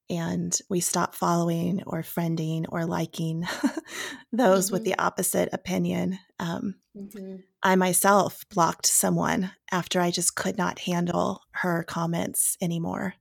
and 0.10 0.58
we 0.70 0.80
stop 0.80 1.16
following 1.16 1.84
or 1.86 2.02
friending 2.02 2.66
or 2.70 2.86
liking 2.86 3.44
those 4.32 4.68
mm-hmm. 4.68 4.74
with 4.74 4.84
the 4.86 4.98
opposite 4.98 5.50
opinion. 5.52 6.18
Um, 6.40 6.76
mm-hmm. 6.96 7.38
I 7.62 7.76
myself 7.76 8.46
blocked 8.50 8.86
someone 8.86 9.52
after 9.72 10.00
I 10.00 10.12
just 10.12 10.36
could 10.36 10.58
not 10.58 10.80
handle 10.80 11.42
her 11.52 11.84
comments 11.84 12.58
anymore. 12.62 13.16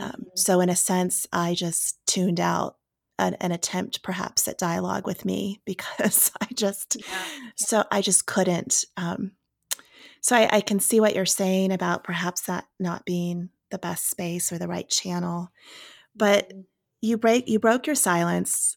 Um, 0.00 0.08
mm-hmm. 0.08 0.22
Um, 0.22 0.26
so, 0.34 0.60
in 0.60 0.68
a 0.68 0.76
sense, 0.76 1.26
I 1.32 1.54
just 1.54 1.98
tuned 2.06 2.40
out 2.40 2.76
an, 3.18 3.34
an, 3.34 3.52
attempt 3.52 4.02
perhaps 4.02 4.46
at 4.48 4.58
dialogue 4.58 5.06
with 5.06 5.24
me 5.24 5.60
because 5.66 6.32
I 6.40 6.48
just, 6.54 6.96
yeah. 6.96 7.24
so 7.56 7.84
I 7.90 8.02
just 8.02 8.26
couldn't. 8.26 8.84
Um, 8.96 9.32
so, 10.26 10.34
I, 10.34 10.56
I 10.56 10.60
can 10.60 10.80
see 10.80 10.98
what 10.98 11.14
you're 11.14 11.24
saying 11.24 11.70
about 11.70 12.02
perhaps 12.02 12.42
that 12.42 12.64
not 12.80 13.04
being 13.04 13.50
the 13.70 13.78
best 13.78 14.10
space 14.10 14.52
or 14.52 14.58
the 14.58 14.68
right 14.68 14.88
channel 14.88 15.50
but 16.14 16.52
you 17.00 17.16
break 17.16 17.48
you 17.48 17.58
broke 17.58 17.86
your 17.86 17.96
silence 17.96 18.76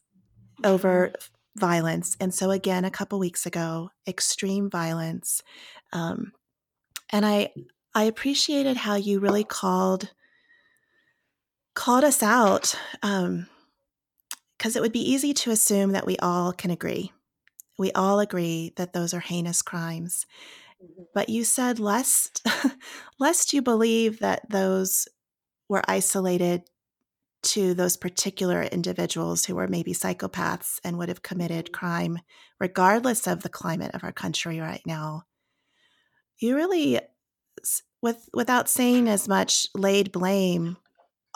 over 0.64 1.12
violence 1.56 2.16
and 2.20 2.34
so 2.34 2.50
again 2.50 2.84
a 2.84 2.90
couple 2.90 3.18
weeks 3.18 3.46
ago 3.46 3.90
extreme 4.06 4.68
violence 4.68 5.42
um, 5.92 6.32
and 7.10 7.24
i 7.24 7.50
i 7.94 8.04
appreciated 8.04 8.76
how 8.76 8.94
you 8.94 9.20
really 9.20 9.44
called 9.44 10.10
called 11.74 12.04
us 12.04 12.22
out 12.22 12.74
because 13.00 13.26
um, 13.26 13.46
it 14.62 14.80
would 14.80 14.92
be 14.92 15.10
easy 15.10 15.32
to 15.32 15.50
assume 15.50 15.92
that 15.92 16.06
we 16.06 16.16
all 16.18 16.52
can 16.52 16.70
agree. 16.70 17.12
We 17.78 17.92
all 17.92 18.20
agree 18.20 18.72
that 18.76 18.92
those 18.92 19.14
are 19.14 19.20
heinous 19.20 19.62
crimes 19.62 20.26
mm-hmm. 20.82 21.02
but 21.14 21.28
you 21.28 21.44
said 21.44 21.78
lest 21.78 22.46
lest 23.18 23.52
you 23.52 23.62
believe 23.62 24.20
that 24.20 24.48
those 24.50 25.08
were 25.68 25.82
isolated 25.86 26.62
to 27.42 27.74
those 27.74 27.96
particular 27.96 28.62
individuals 28.62 29.44
who 29.44 29.54
were 29.54 29.68
maybe 29.68 29.92
psychopaths 29.92 30.78
and 30.84 30.98
would 30.98 31.08
have 31.08 31.22
committed 31.22 31.66
mm-hmm. 31.66 31.74
crime, 31.74 32.18
regardless 32.58 33.26
of 33.26 33.42
the 33.42 33.48
climate 33.48 33.94
of 33.94 34.04
our 34.04 34.12
country 34.12 34.60
right 34.60 34.82
now, 34.86 35.22
you 36.38 36.56
really, 36.56 37.00
with 38.02 38.28
without 38.32 38.68
saying 38.68 39.08
as 39.08 39.28
much, 39.28 39.68
laid 39.74 40.12
blame 40.12 40.76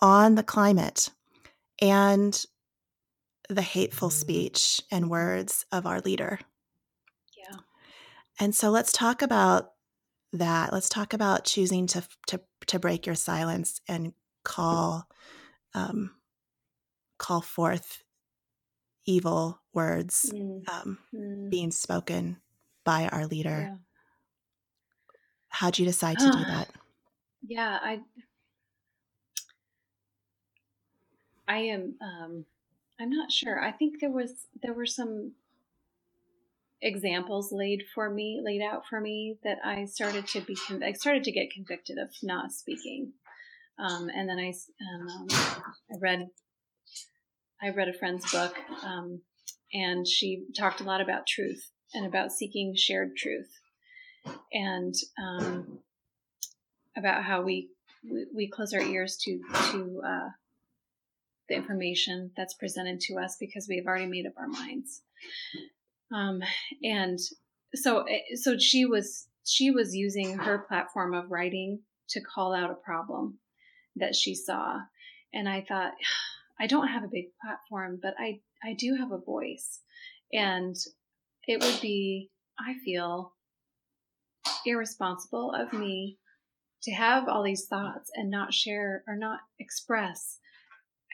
on 0.00 0.34
the 0.34 0.42
climate 0.42 1.10
and 1.80 2.44
the 3.48 3.62
hateful 3.62 4.08
mm-hmm. 4.08 4.18
speech 4.18 4.80
and 4.90 5.10
words 5.10 5.64
of 5.72 5.86
our 5.86 6.00
leader. 6.00 6.38
And 8.40 8.54
so 8.54 8.70
let's 8.70 8.92
talk 8.92 9.22
about 9.22 9.72
that. 10.32 10.72
Let's 10.72 10.88
talk 10.88 11.12
about 11.12 11.44
choosing 11.44 11.86
to 11.88 12.02
to 12.28 12.40
to 12.66 12.78
break 12.78 13.06
your 13.06 13.14
silence 13.14 13.80
and 13.88 14.12
call 14.44 15.06
um, 15.74 16.10
call 17.18 17.40
forth 17.40 18.02
evil 19.06 19.60
words 19.72 20.30
mm. 20.34 20.62
Um, 20.68 20.98
mm. 21.14 21.50
being 21.50 21.70
spoken 21.70 22.38
by 22.84 23.08
our 23.08 23.26
leader. 23.26 23.70
Yeah. 23.70 23.76
How'd 25.48 25.78
you 25.78 25.84
decide 25.84 26.18
to 26.18 26.30
do 26.30 26.38
that? 26.38 26.68
Yeah, 27.46 27.78
I 27.82 28.00
I 31.46 31.58
am 31.58 31.94
um 32.00 32.46
I'm 32.98 33.10
not 33.10 33.30
sure. 33.30 33.62
I 33.62 33.70
think 33.70 34.00
there 34.00 34.10
was 34.10 34.46
there 34.62 34.72
were 34.72 34.86
some 34.86 35.32
examples 36.84 37.50
laid 37.52 37.84
for 37.94 38.10
me 38.10 38.42
laid 38.44 38.62
out 38.62 38.84
for 38.90 39.00
me 39.00 39.38
that 39.44 39.58
I 39.64 39.86
started 39.86 40.28
to 40.28 40.42
be 40.42 40.56
I 40.84 40.92
started 40.94 41.24
to 41.24 41.32
get 41.32 41.52
convicted 41.52 41.98
of 41.98 42.10
not 42.22 42.52
speaking. 42.52 43.12
Um, 43.78 44.08
and 44.14 44.28
then 44.28 44.38
I, 44.38 44.48
um, 44.50 45.26
I 45.30 45.96
read, 46.00 46.28
I 47.62 47.70
read 47.70 47.88
a 47.88 47.92
friend's 47.94 48.30
book, 48.32 48.56
um, 48.84 49.20
and 49.72 50.06
she 50.06 50.44
talked 50.58 50.80
a 50.80 50.84
lot 50.84 51.00
about 51.00 51.26
truth 51.26 51.70
and 51.94 52.06
about 52.06 52.32
seeking 52.32 52.74
shared 52.76 53.16
truth, 53.16 53.50
and 54.52 54.94
um, 55.18 55.78
about 56.96 57.24
how 57.24 57.42
we, 57.42 57.70
we, 58.10 58.26
we 58.34 58.48
close 58.50 58.74
our 58.74 58.82
ears 58.82 59.18
to 59.24 59.40
to 59.72 60.02
uh, 60.06 60.28
the 61.48 61.56
information 61.56 62.30
that's 62.36 62.54
presented 62.54 63.00
to 63.00 63.16
us 63.16 63.36
because 63.40 63.66
we 63.68 63.76
have 63.76 63.86
already 63.86 64.06
made 64.06 64.26
up 64.26 64.34
our 64.38 64.48
minds. 64.48 65.02
Um, 66.12 66.40
and 66.82 67.18
so 67.74 68.02
eh, 68.02 68.36
so 68.36 68.58
she 68.58 68.84
was 68.84 69.26
she 69.44 69.70
was 69.70 69.94
using 69.94 70.38
her 70.38 70.58
platform 70.58 71.14
of 71.14 71.30
writing 71.30 71.80
to 72.10 72.20
call 72.20 72.54
out 72.54 72.70
a 72.70 72.74
problem 72.74 73.38
that 73.96 74.14
she 74.14 74.34
saw. 74.34 74.80
And 75.32 75.48
I 75.48 75.64
thought, 75.66 75.92
I 76.60 76.66
don't 76.66 76.88
have 76.88 77.02
a 77.02 77.08
big 77.08 77.26
platform, 77.42 77.98
but 78.00 78.14
I, 78.18 78.40
I 78.62 78.74
do 78.78 78.96
have 78.98 79.10
a 79.10 79.18
voice. 79.18 79.80
And 80.32 80.76
it 81.46 81.60
would 81.60 81.80
be, 81.80 82.30
I 82.58 82.74
feel, 82.84 83.32
irresponsible 84.64 85.52
of 85.52 85.72
me 85.72 86.18
to 86.82 86.92
have 86.92 87.28
all 87.28 87.42
these 87.42 87.66
thoughts 87.66 88.10
and 88.14 88.30
not 88.30 88.54
share 88.54 89.02
or 89.08 89.16
not 89.16 89.40
express 89.58 90.38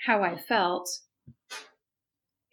how 0.06 0.22
I 0.22 0.36
felt 0.36 0.88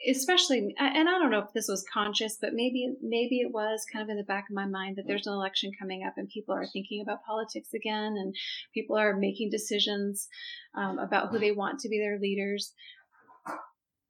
especially 0.07 0.73
and 0.79 1.09
i 1.09 1.11
don't 1.19 1.31
know 1.31 1.39
if 1.39 1.53
this 1.53 1.67
was 1.67 1.85
conscious 1.91 2.37
but 2.39 2.53
maybe 2.53 2.93
maybe 3.01 3.39
it 3.39 3.51
was 3.51 3.85
kind 3.91 4.03
of 4.03 4.09
in 4.09 4.17
the 4.17 4.23
back 4.23 4.45
of 4.49 4.55
my 4.55 4.65
mind 4.65 4.95
that 4.95 5.05
there's 5.07 5.27
an 5.27 5.33
election 5.33 5.71
coming 5.77 6.03
up 6.05 6.13
and 6.17 6.29
people 6.29 6.55
are 6.55 6.65
thinking 6.65 7.01
about 7.01 7.23
politics 7.25 7.73
again 7.73 8.15
and 8.17 8.35
people 8.73 8.95
are 8.97 9.17
making 9.17 9.49
decisions 9.49 10.27
um, 10.75 10.97
about 10.99 11.29
who 11.29 11.39
they 11.39 11.51
want 11.51 11.79
to 11.79 11.89
be 11.89 11.99
their 11.99 12.19
leaders. 12.19 12.73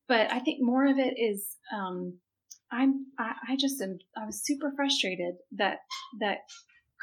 But 0.08 0.32
i 0.32 0.40
think 0.40 0.60
more 0.62 0.86
of 0.86 0.98
it 0.98 1.16
is 1.18 1.56
um, 1.76 2.18
i'm 2.72 3.08
I, 3.18 3.34
I 3.50 3.56
just 3.56 3.82
am 3.82 3.98
i 4.16 4.26
was 4.26 4.44
super 4.44 4.72
frustrated 4.76 5.36
that 5.54 5.80
that 6.20 6.40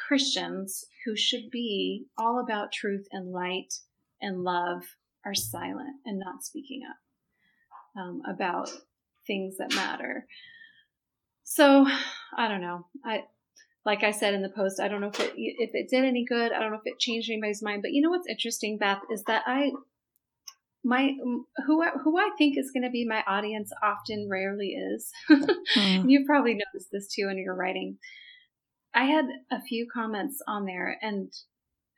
christians 0.09 0.85
who 1.05 1.17
should 1.17 1.51
be 1.51 2.07
all 2.19 2.41
about 2.41 2.73
truth 2.73 3.07
and 3.13 3.33
light 3.33 3.73
and 4.21 4.43
love 4.43 4.83
are 5.25 5.35
silent 5.35 5.97
and 6.05 6.19
not 6.19 6.45
speaking 6.45 6.83
up 6.89 6.97
um, 7.97 8.23
about 8.29 8.71
things 9.27 9.57
that 9.59 9.75
matter. 9.75 10.27
So 11.45 11.87
I 12.37 12.49
don't 12.49 12.61
know. 12.61 12.87
I 13.05 13.25
like 13.85 14.03
I 14.03 14.13
said 14.13 14.35
in 14.35 14.43
the 14.43 14.49
post, 14.49 14.81
I 14.81 14.89
don't 14.89 15.01
know 15.01 15.09
if 15.09 15.21
it 15.21 15.33
if 15.37 15.71
it 15.75 15.91
did 15.91 16.05
any 16.05 16.25
good. 16.25 16.53
I 16.53 16.59
don't 16.59 16.71
know 16.71 16.79
if 16.79 16.93
it 16.93 16.99
changed 16.99 17.31
anybody's 17.31 17.63
mind. 17.63 17.83
But 17.83 17.93
you 17.93 18.03
know 18.03 18.11
what's 18.11 18.29
interesting, 18.29 18.79
Beth, 18.79 19.01
is 19.11 19.23
that 19.25 19.43
I 19.47 19.73
my 20.83 21.13
who 21.67 21.83
I, 21.83 21.91
who 22.03 22.19
I 22.19 22.31
think 22.37 22.59
is 22.59 22.71
going 22.73 22.83
to 22.83 22.91
be 22.91 23.07
my 23.07 23.23
audience 23.27 23.71
often 23.83 24.29
rarely 24.31 24.69
is. 24.69 25.11
mm. 25.31 26.05
You 26.09 26.25
probably 26.27 26.55
noticed 26.55 26.91
this 26.93 27.09
too 27.09 27.29
in 27.31 27.39
your 27.39 27.55
writing. 27.55 27.99
I 28.95 29.05
had 29.05 29.27
a 29.51 29.61
few 29.63 29.87
comments 29.93 30.41
on 30.47 30.67
there 30.67 30.97
and 31.03 31.33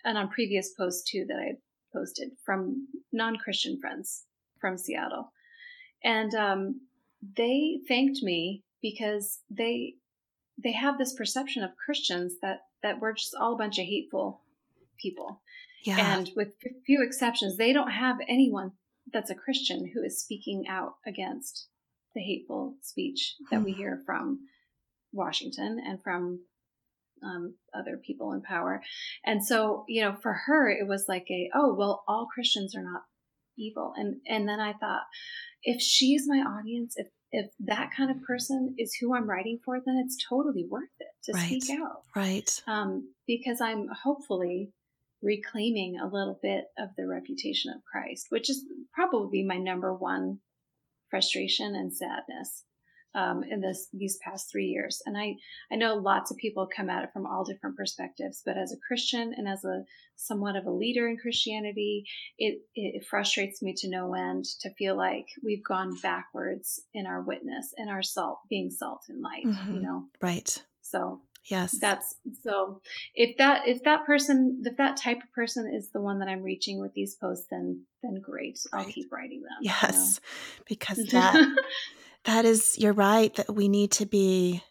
and 0.05 0.17
on 0.17 0.29
previous 0.29 0.73
posts 0.79 1.11
too 1.11 1.25
that 1.29 1.39
I 1.39 1.55
posted 1.93 2.31
from 2.45 2.87
non-Christian 3.13 3.79
friends 3.81 4.25
from 4.61 4.79
Seattle. 4.79 5.33
And 6.07 6.35
um, 6.35 6.81
they 7.37 7.81
thanked 7.89 8.23
me 8.23 8.63
because 8.81 9.41
they 9.51 9.95
they 10.63 10.73
have 10.73 10.97
this 10.97 11.15
perception 11.15 11.63
of 11.63 11.71
Christians 11.85 12.35
that 12.41 12.61
that 12.83 13.01
we're 13.01 13.13
just 13.13 13.35
all 13.39 13.55
a 13.55 13.59
bunch 13.59 13.79
of 13.79 13.85
hateful 13.85 14.43
people. 15.03 15.43
Yeah. 15.85 16.17
And 16.17 16.31
with 16.37 16.49
few 16.87 17.03
exceptions, 17.03 17.57
they 17.57 17.73
don't 17.73 17.91
have 17.91 18.17
anyone 18.29 18.73
that's 19.13 19.31
a 19.31 19.35
Christian 19.35 19.91
who 19.93 20.03
is 20.03 20.21
speaking 20.21 20.65
out 20.69 20.95
against 21.07 21.69
the 22.15 22.23
hateful 22.23 22.77
speech 22.81 23.35
that 23.51 23.63
we 23.63 23.73
hmm. 23.73 23.79
hear 23.79 24.03
from 24.07 24.41
Washington 25.13 25.81
and 25.85 26.03
from 26.03 26.41
um, 27.23 27.55
other 27.75 28.01
people 28.05 28.33
in 28.33 28.43
power. 28.43 28.83
And 29.25 29.45
so, 29.45 29.85
you 29.89 30.03
know, 30.03 30.17
for 30.23 30.33
her, 30.47 30.71
it 30.71 30.87
was 30.87 31.07
like 31.09 31.27
a, 31.31 31.51
oh, 31.55 31.75
well, 31.75 32.05
all 32.09 32.27
Christians 32.33 32.75
are 32.75 32.83
not 32.83 33.03
evil. 33.59 33.93
And, 33.97 34.17
and 34.27 34.49
then 34.49 34.61
I 34.61 34.73
thought, 34.75 35.03
if 35.63 35.81
she's 35.81 36.25
my 36.27 36.39
audience, 36.39 36.95
if, 36.97 37.09
if 37.33 37.51
that 37.61 37.91
kind 37.97 38.11
of 38.11 38.23
person 38.23 38.75
is 38.79 38.95
who 38.95 39.15
I'm 39.15 39.29
writing 39.29 39.59
for, 39.65 39.79
then 39.85 40.03
it's 40.05 40.17
totally 40.29 40.67
worth 40.69 40.85
it 41.01 41.09
to 41.25 41.33
right. 41.33 41.63
speak 41.63 41.79
out. 41.81 42.03
Right. 42.15 42.63
Um, 42.67 43.13
because 43.27 43.61
I'm 43.61 43.89
hopefully 44.03 44.71
reclaiming 45.23 45.99
a 45.99 46.07
little 46.07 46.39
bit 46.43 46.65
of 46.79 46.91
the 46.97 47.07
reputation 47.07 47.73
of 47.73 47.83
Christ, 47.91 48.27
which 48.29 48.49
is 48.49 48.65
probably 48.93 49.43
my 49.43 49.57
number 49.57 49.95
one 49.95 50.39
frustration 51.11 51.75
and 51.75 51.93
sadness 51.93 52.65
um, 53.17 53.43
in 53.43 53.61
this 53.61 53.89
these 53.93 54.19
past 54.23 54.51
three 54.53 54.67
years. 54.67 55.03
And 55.07 55.17
I 55.17 55.37
I 55.73 55.77
know 55.77 55.95
lots 55.95 56.31
of 56.31 56.37
people 56.37 56.69
come 56.75 56.91
at 56.91 57.03
it 57.03 57.13
from 57.13 57.27
all 57.27 57.45
different 57.45 57.77
perspectives, 57.77 58.43
but 58.45 58.57
as 58.57 58.73
a 58.73 58.87
Christian 58.87 59.35
and 59.37 59.49
as 59.49 59.65
a 59.65 59.85
somewhat 60.17 60.57
of 60.57 60.67
a 60.67 60.71
leader 60.71 61.09
in 61.09 61.17
Christianity, 61.17 62.05
it 62.39 62.61
it 62.75 63.05
frustrates 63.07 63.63
me 63.63 63.75
to 63.79 63.89
no 63.89 64.15
end 64.15 64.45
to 64.61 64.71
feel 64.75 64.97
like 64.97 65.27
we've 65.43 65.65
gone 65.65 65.97
backwards 66.03 66.83
in 66.95 67.07
our 67.07 67.23
witness 67.23 67.75
and 67.77 67.91
our 67.91 68.03
salt 68.03 68.41
being 68.49 68.71
salt 68.71 69.03
and 69.09 69.23
light. 69.23 69.47
Mm-hmm. 69.47 69.75
You 69.75 69.81
know, 69.81 70.05
right? 70.21 70.63
So 70.83 71.23
yes 71.49 71.79
that's 71.81 72.17
so 72.43 72.81
if 73.15 73.37
that 73.37 73.69
if 73.69 73.83
that 73.85 74.05
person 74.05 74.61
if 74.65 74.77
that 74.77 74.97
type 74.97 75.19
of 75.19 75.33
person 75.33 75.73
is 75.73 75.91
the 75.91 76.01
one 76.01 76.19
that 76.19 76.29
i'm 76.29 76.43
reaching 76.43 76.81
with 76.81 76.93
these 76.95 77.15
posts 77.15 77.47
then 77.51 77.83
then 78.03 78.21
great 78.21 78.59
right. 78.73 78.85
i'll 78.85 78.93
keep 78.93 79.13
writing 79.13 79.43
them 79.43 79.53
yes 79.61 79.93
you 79.93 79.99
know? 80.01 80.65
because 80.67 81.07
that 81.13 81.57
that 82.27 82.45
is, 82.45 82.77
you're 82.79 82.93
right 82.93 83.35
that 83.37 83.55
we 83.55 83.69
need 83.69 83.93
to 83.93 84.07
be 84.07 84.63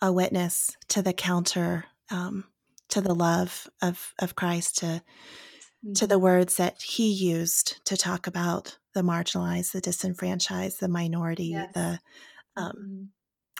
a 0.00 0.12
witness 0.12 0.76
to 0.88 1.02
the 1.02 1.12
counter, 1.12 1.84
um, 2.10 2.44
to 2.88 3.00
the 3.00 3.14
love 3.14 3.68
of 3.80 4.12
of 4.18 4.34
Christ, 4.34 4.78
to 4.78 4.86
mm-hmm. 4.86 5.92
to 5.94 6.06
the 6.06 6.18
words 6.18 6.56
that 6.56 6.82
He 6.82 7.12
used 7.12 7.84
to 7.86 7.96
talk 7.96 8.26
about 8.26 8.78
the 8.94 9.02
marginalized, 9.02 9.72
the 9.72 9.80
disenfranchised, 9.80 10.80
the 10.80 10.88
minority, 10.88 11.46
yes. 11.46 11.72
the 11.74 11.98
um, 12.56 12.72
mm-hmm. 12.72 13.04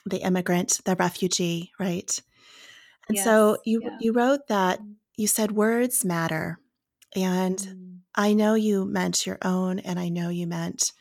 the 0.06 0.18
immigrant, 0.18 0.80
the 0.84 0.96
refugee, 0.96 1.72
right? 1.78 2.20
And 3.08 3.16
yes. 3.16 3.24
so 3.24 3.58
you 3.64 3.80
yeah. 3.82 3.96
you 4.00 4.12
wrote 4.12 4.48
that 4.48 4.78
mm-hmm. 4.78 4.92
you 5.16 5.26
said 5.26 5.52
words 5.52 6.04
matter, 6.04 6.58
and 7.14 7.58
mm-hmm. 7.58 7.94
I 8.14 8.32
know 8.34 8.54
you 8.54 8.84
meant 8.84 9.26
your 9.26 9.38
own, 9.42 9.78
and 9.78 9.98
I 9.98 10.08
know 10.08 10.28
you 10.28 10.46
meant 10.46 10.92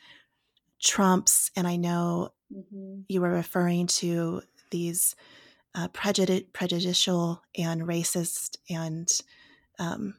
Trump's, 0.84 1.50
and 1.56 1.66
I 1.66 1.76
know 1.76 2.30
mm-hmm. 2.54 3.00
you 3.08 3.20
were 3.20 3.30
referring 3.30 3.86
to 3.88 4.42
these 4.70 5.16
uh, 5.74 5.88
prejudi- 5.88 6.52
prejudicial 6.52 7.42
and 7.58 7.82
racist 7.82 8.58
and 8.70 9.08
um, 9.78 10.14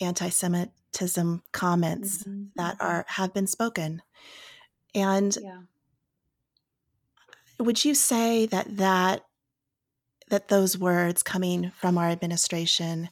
anti-Semitism 0.00 1.42
comments 1.52 2.24
mm-hmm. 2.24 2.44
that 2.56 2.74
mm-hmm. 2.74 2.86
are 2.86 3.04
have 3.08 3.32
been 3.32 3.46
spoken, 3.46 4.02
and 4.94 5.38
yeah. 5.40 5.60
would 7.60 7.84
you 7.84 7.94
say 7.94 8.46
that 8.46 8.76
that 8.76 9.24
that 10.28 10.48
those 10.48 10.76
words 10.76 11.22
coming 11.22 11.70
from 11.76 11.96
our 11.96 12.08
administration 12.08 13.08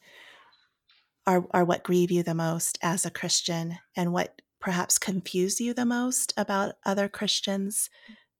are 1.27 1.47
are 1.53 1.65
what 1.65 1.85
grieve 1.85 2.11
you 2.11 2.23
the 2.23 2.35
most 2.35 2.79
as 2.83 3.07
a 3.07 3.11
Christian, 3.11 3.79
and 3.97 4.13
what 4.13 4.43
perhaps 4.61 4.99
confuse 4.99 5.61
you 5.61 5.75
the 5.75 5.87
most 5.87 6.33
about 6.37 6.75
other 6.85 7.09
Christians 7.09 7.91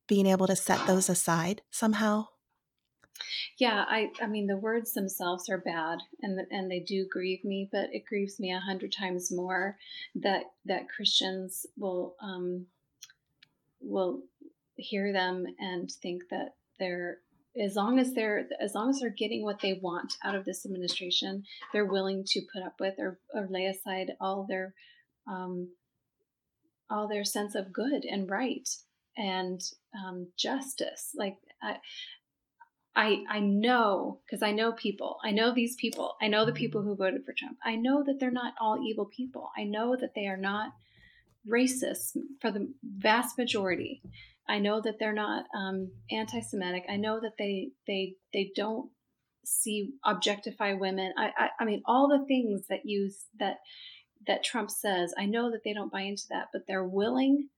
being 0.07 0.27
able 0.27 0.47
to 0.47 0.57
set 0.57 0.87
those 0.87 1.09
aside 1.09 1.63
somehow? 1.71 2.27
Yeah, 3.59 3.85
I, 3.89 4.11
I 4.21 4.27
mean, 4.27 4.47
the 4.47 4.57
words 4.57 4.93
themselves 4.93 5.49
are 5.49 5.59
bad 5.59 5.99
and, 6.23 6.41
and 6.51 6.71
they 6.71 6.81
do 6.81 7.07
grieve 7.11 7.45
me, 7.45 7.69
but 7.71 7.89
it 7.93 8.07
grieves 8.07 8.41
me 8.41 8.53
a 8.53 8.61
hundred 8.61 8.93
times 8.93 9.31
more 9.31 9.77
that, 10.17 10.45
that 10.65 10.89
Christians 10.89 11.67
will, 11.77 12.17
um, 12.23 12.67
will 13.81 14.23
hear 14.77 15.13
them 15.13 15.45
and 15.59 15.91
think 15.91 16.23
that 16.31 16.55
they're, 16.79 17.19
as 17.61 17.77
long 17.77 17.99
as 17.99 18.15
they're, 18.15 18.47
as 18.61 18.75
long 18.75 18.91
as 18.91 19.01
they're 19.01 19.11
getting 19.11 19.43
what 19.43 19.61
they 19.61 19.79
want 19.83 20.15
out 20.25 20.35
of 20.35 20.45
this 20.45 20.65
administration, 20.65 21.45
they're 21.73 21.85
willing 21.85 22.25
to 22.25 22.41
put 22.53 22.63
up 22.63 22.75
with 22.81 22.95
or, 22.99 23.19
or 23.35 23.47
lay 23.51 23.67
aside 23.67 24.13
all 24.21 24.47
their, 24.49 24.75
um, 25.27 25.69
all 26.91 27.09
their 27.09 27.25
sense 27.25 27.55
of 27.55 27.73
good 27.73 28.05
and 28.05 28.29
right 28.29 28.69
and 29.17 29.61
um, 29.95 30.29
justice. 30.37 31.11
Like 31.15 31.37
I, 31.63 31.77
I, 32.95 33.25
I 33.31 33.41
know 33.41 34.21
because 34.27 34.43
I 34.43 34.53
know 34.53 34.73
people. 34.73 35.19
I 35.25 35.31
know 35.31 35.55
these 35.55 35.77
people. 35.77 36.17
I 36.21 36.29
know 36.29 36.45
the 36.45 36.53
people 36.53 36.83
who 36.83 36.97
voted 36.97 37.25
for 37.25 37.35
Trump. 37.37 37.59
I 37.65 37.77
know 37.77 38.03
that 38.05 38.19
they're 38.19 38.31
not 38.31 38.55
all 38.61 38.83
evil 38.85 39.07
people. 39.07 39.51
I 39.57 39.65
know 39.65 39.97
that 39.97 40.15
they 40.15 40.27
are 40.27 40.37
not 40.37 40.73
racist 41.49 42.17
for 42.41 42.51
the 42.51 42.73
vast 42.83 43.39
majority. 43.39 44.03
I 44.49 44.59
know 44.59 44.81
that 44.81 44.99
they're 44.99 45.13
not 45.13 45.45
um, 45.57 45.93
anti-Semitic. 46.11 46.85
I 46.89 46.97
know 46.97 47.21
that 47.21 47.35
they 47.39 47.71
they 47.87 48.15
they 48.33 48.51
don't 48.57 48.91
see 49.45 49.93
objectify 50.05 50.75
women. 50.75 51.13
I, 51.17 51.31
I 51.39 51.49
I 51.61 51.65
mean 51.65 51.83
all 51.87 52.09
the 52.09 52.27
things 52.27 52.67
that 52.69 52.81
you 52.85 53.11
that 53.39 53.59
that 54.27 54.45
Trump 54.45 54.71
says. 54.71 55.15
I 55.19 55.27
know 55.27 55.51
that 55.51 55.65
they 55.65 55.73
don't 55.73 55.93
buy 55.93 56.03
into 56.03 56.27
that, 56.31 56.49
but 56.53 56.63
they're 56.67 56.85
willing 56.85 57.49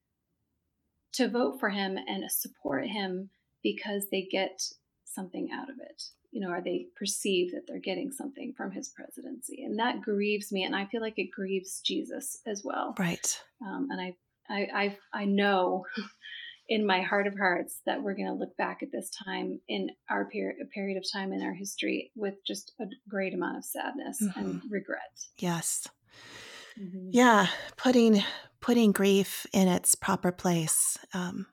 to 1.12 1.28
vote 1.28 1.60
for 1.60 1.68
him 1.68 1.98
and 2.06 2.30
support 2.30 2.86
him 2.86 3.30
because 3.62 4.08
they 4.10 4.22
get 4.22 4.62
something 5.04 5.50
out 5.52 5.70
of 5.70 5.76
it. 5.78 6.02
You 6.30 6.40
know, 6.40 6.50
or 6.50 6.62
they 6.62 6.86
perceive 6.96 7.52
that 7.52 7.64
they're 7.68 7.78
getting 7.78 8.10
something 8.10 8.54
from 8.56 8.70
his 8.70 8.88
presidency, 8.88 9.64
and 9.64 9.78
that 9.78 10.00
grieves 10.00 10.50
me, 10.50 10.64
and 10.64 10.74
I 10.74 10.86
feel 10.86 11.02
like 11.02 11.18
it 11.18 11.30
grieves 11.30 11.82
Jesus 11.84 12.40
as 12.46 12.62
well. 12.64 12.94
Right. 12.98 13.38
Um, 13.60 13.88
and 13.90 14.00
I, 14.00 14.16
I, 14.48 14.68
I, 14.74 14.98
I 15.12 15.24
know 15.26 15.84
in 16.68 16.86
my 16.86 17.02
heart 17.02 17.26
of 17.26 17.36
hearts 17.36 17.82
that 17.84 18.02
we're 18.02 18.14
going 18.14 18.28
to 18.28 18.32
look 18.32 18.56
back 18.56 18.82
at 18.82 18.90
this 18.90 19.10
time 19.10 19.60
in 19.68 19.90
our 20.08 20.24
period, 20.24 20.56
period 20.72 20.96
of 20.96 21.04
time 21.12 21.34
in 21.34 21.42
our 21.42 21.52
history 21.52 22.10
with 22.16 22.34
just 22.46 22.72
a 22.80 22.84
great 23.08 23.34
amount 23.34 23.58
of 23.58 23.64
sadness 23.64 24.22
mm-hmm. 24.22 24.38
and 24.38 24.62
regret. 24.70 25.20
Yes. 25.36 25.86
Mm-hmm. 26.80 27.08
Yeah, 27.10 27.46
putting 27.76 28.22
putting 28.60 28.92
grief 28.92 29.46
in 29.52 29.68
its 29.68 29.94
proper 29.94 30.32
place, 30.32 30.98
um, 31.14 31.46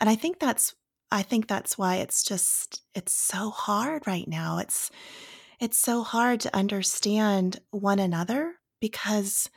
and 0.00 0.08
I 0.08 0.14
think 0.14 0.38
that's 0.38 0.74
I 1.10 1.22
think 1.22 1.48
that's 1.48 1.78
why 1.78 1.96
it's 1.96 2.22
just 2.22 2.82
it's 2.94 3.12
so 3.12 3.50
hard 3.50 4.06
right 4.06 4.28
now. 4.28 4.58
It's 4.58 4.90
it's 5.60 5.78
so 5.78 6.02
hard 6.02 6.40
to 6.40 6.56
understand 6.56 7.60
one 7.70 7.98
another 7.98 8.54
because 8.80 9.48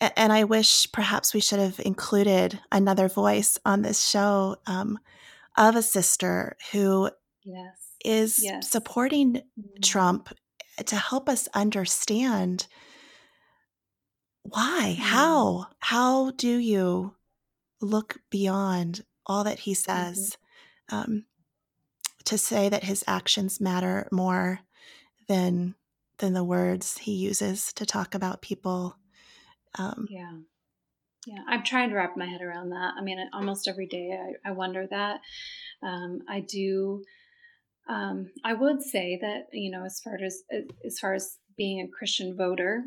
and 0.00 0.32
I 0.32 0.44
wish 0.44 0.90
perhaps 0.92 1.32
we 1.32 1.40
should 1.40 1.58
have 1.58 1.80
included 1.80 2.60
another 2.70 3.08
voice 3.08 3.58
on 3.64 3.82
this 3.82 4.06
show 4.06 4.56
um, 4.66 4.98
of 5.56 5.74
a 5.74 5.82
sister 5.82 6.56
who 6.72 7.10
yes. 7.44 7.76
is 8.04 8.38
yes. 8.42 8.70
supporting 8.70 9.34
mm-hmm. 9.34 9.80
Trump 9.82 10.28
to 10.84 10.96
help 10.96 11.28
us 11.30 11.48
understand 11.54 12.66
why? 14.50 14.96
Mm. 14.98 15.02
How? 15.02 15.66
How 15.78 16.30
do 16.32 16.56
you 16.56 17.14
look 17.80 18.18
beyond 18.30 19.04
all 19.26 19.44
that 19.44 19.60
he 19.60 19.72
mm-hmm. 19.72 19.92
says 19.92 20.36
mm-hmm. 20.90 21.12
um, 21.12 21.24
to 22.24 22.38
say 22.38 22.68
that 22.68 22.84
his 22.84 23.04
actions 23.06 23.60
matter 23.60 24.08
more 24.10 24.60
than 25.28 25.74
than 26.18 26.32
the 26.32 26.44
words 26.44 26.98
he 26.98 27.12
uses 27.12 27.72
to 27.74 27.84
talk 27.84 28.14
about 28.14 28.42
people? 28.42 28.96
Um, 29.74 30.06
yeah. 30.10 30.32
Yeah, 31.26 31.40
I'm 31.48 31.64
trying 31.64 31.90
to 31.90 31.96
wrap 31.96 32.16
my 32.16 32.24
head 32.24 32.40
around 32.40 32.70
that. 32.70 32.94
I 32.96 33.02
mean, 33.02 33.18
almost 33.32 33.66
every 33.66 33.86
day 33.86 34.16
I, 34.16 34.50
I 34.50 34.52
wonder 34.52 34.86
that. 34.88 35.20
Um, 35.82 36.20
I 36.28 36.40
do. 36.40 37.02
Um, 37.88 38.30
I 38.44 38.54
would 38.54 38.82
say 38.82 39.18
that 39.20 39.46
you 39.52 39.72
know, 39.72 39.84
as 39.84 40.00
far 40.00 40.16
as 40.24 40.42
as 40.84 40.98
far 41.00 41.14
as 41.14 41.38
being 41.56 41.80
a 41.80 41.88
Christian 41.88 42.36
voter, 42.36 42.84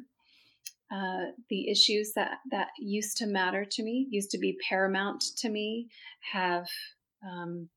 uh, 0.91 1.31
the 1.49 1.69
issues 1.69 2.13
that 2.15 2.39
that 2.51 2.69
used 2.79 3.17
to 3.17 3.27
matter 3.27 3.63
to 3.63 3.83
me, 3.83 4.07
used 4.09 4.31
to 4.31 4.39
be 4.39 4.57
paramount 4.67 5.23
to 5.37 5.49
me, 5.49 5.87
have 6.33 6.67
um, 7.23 7.69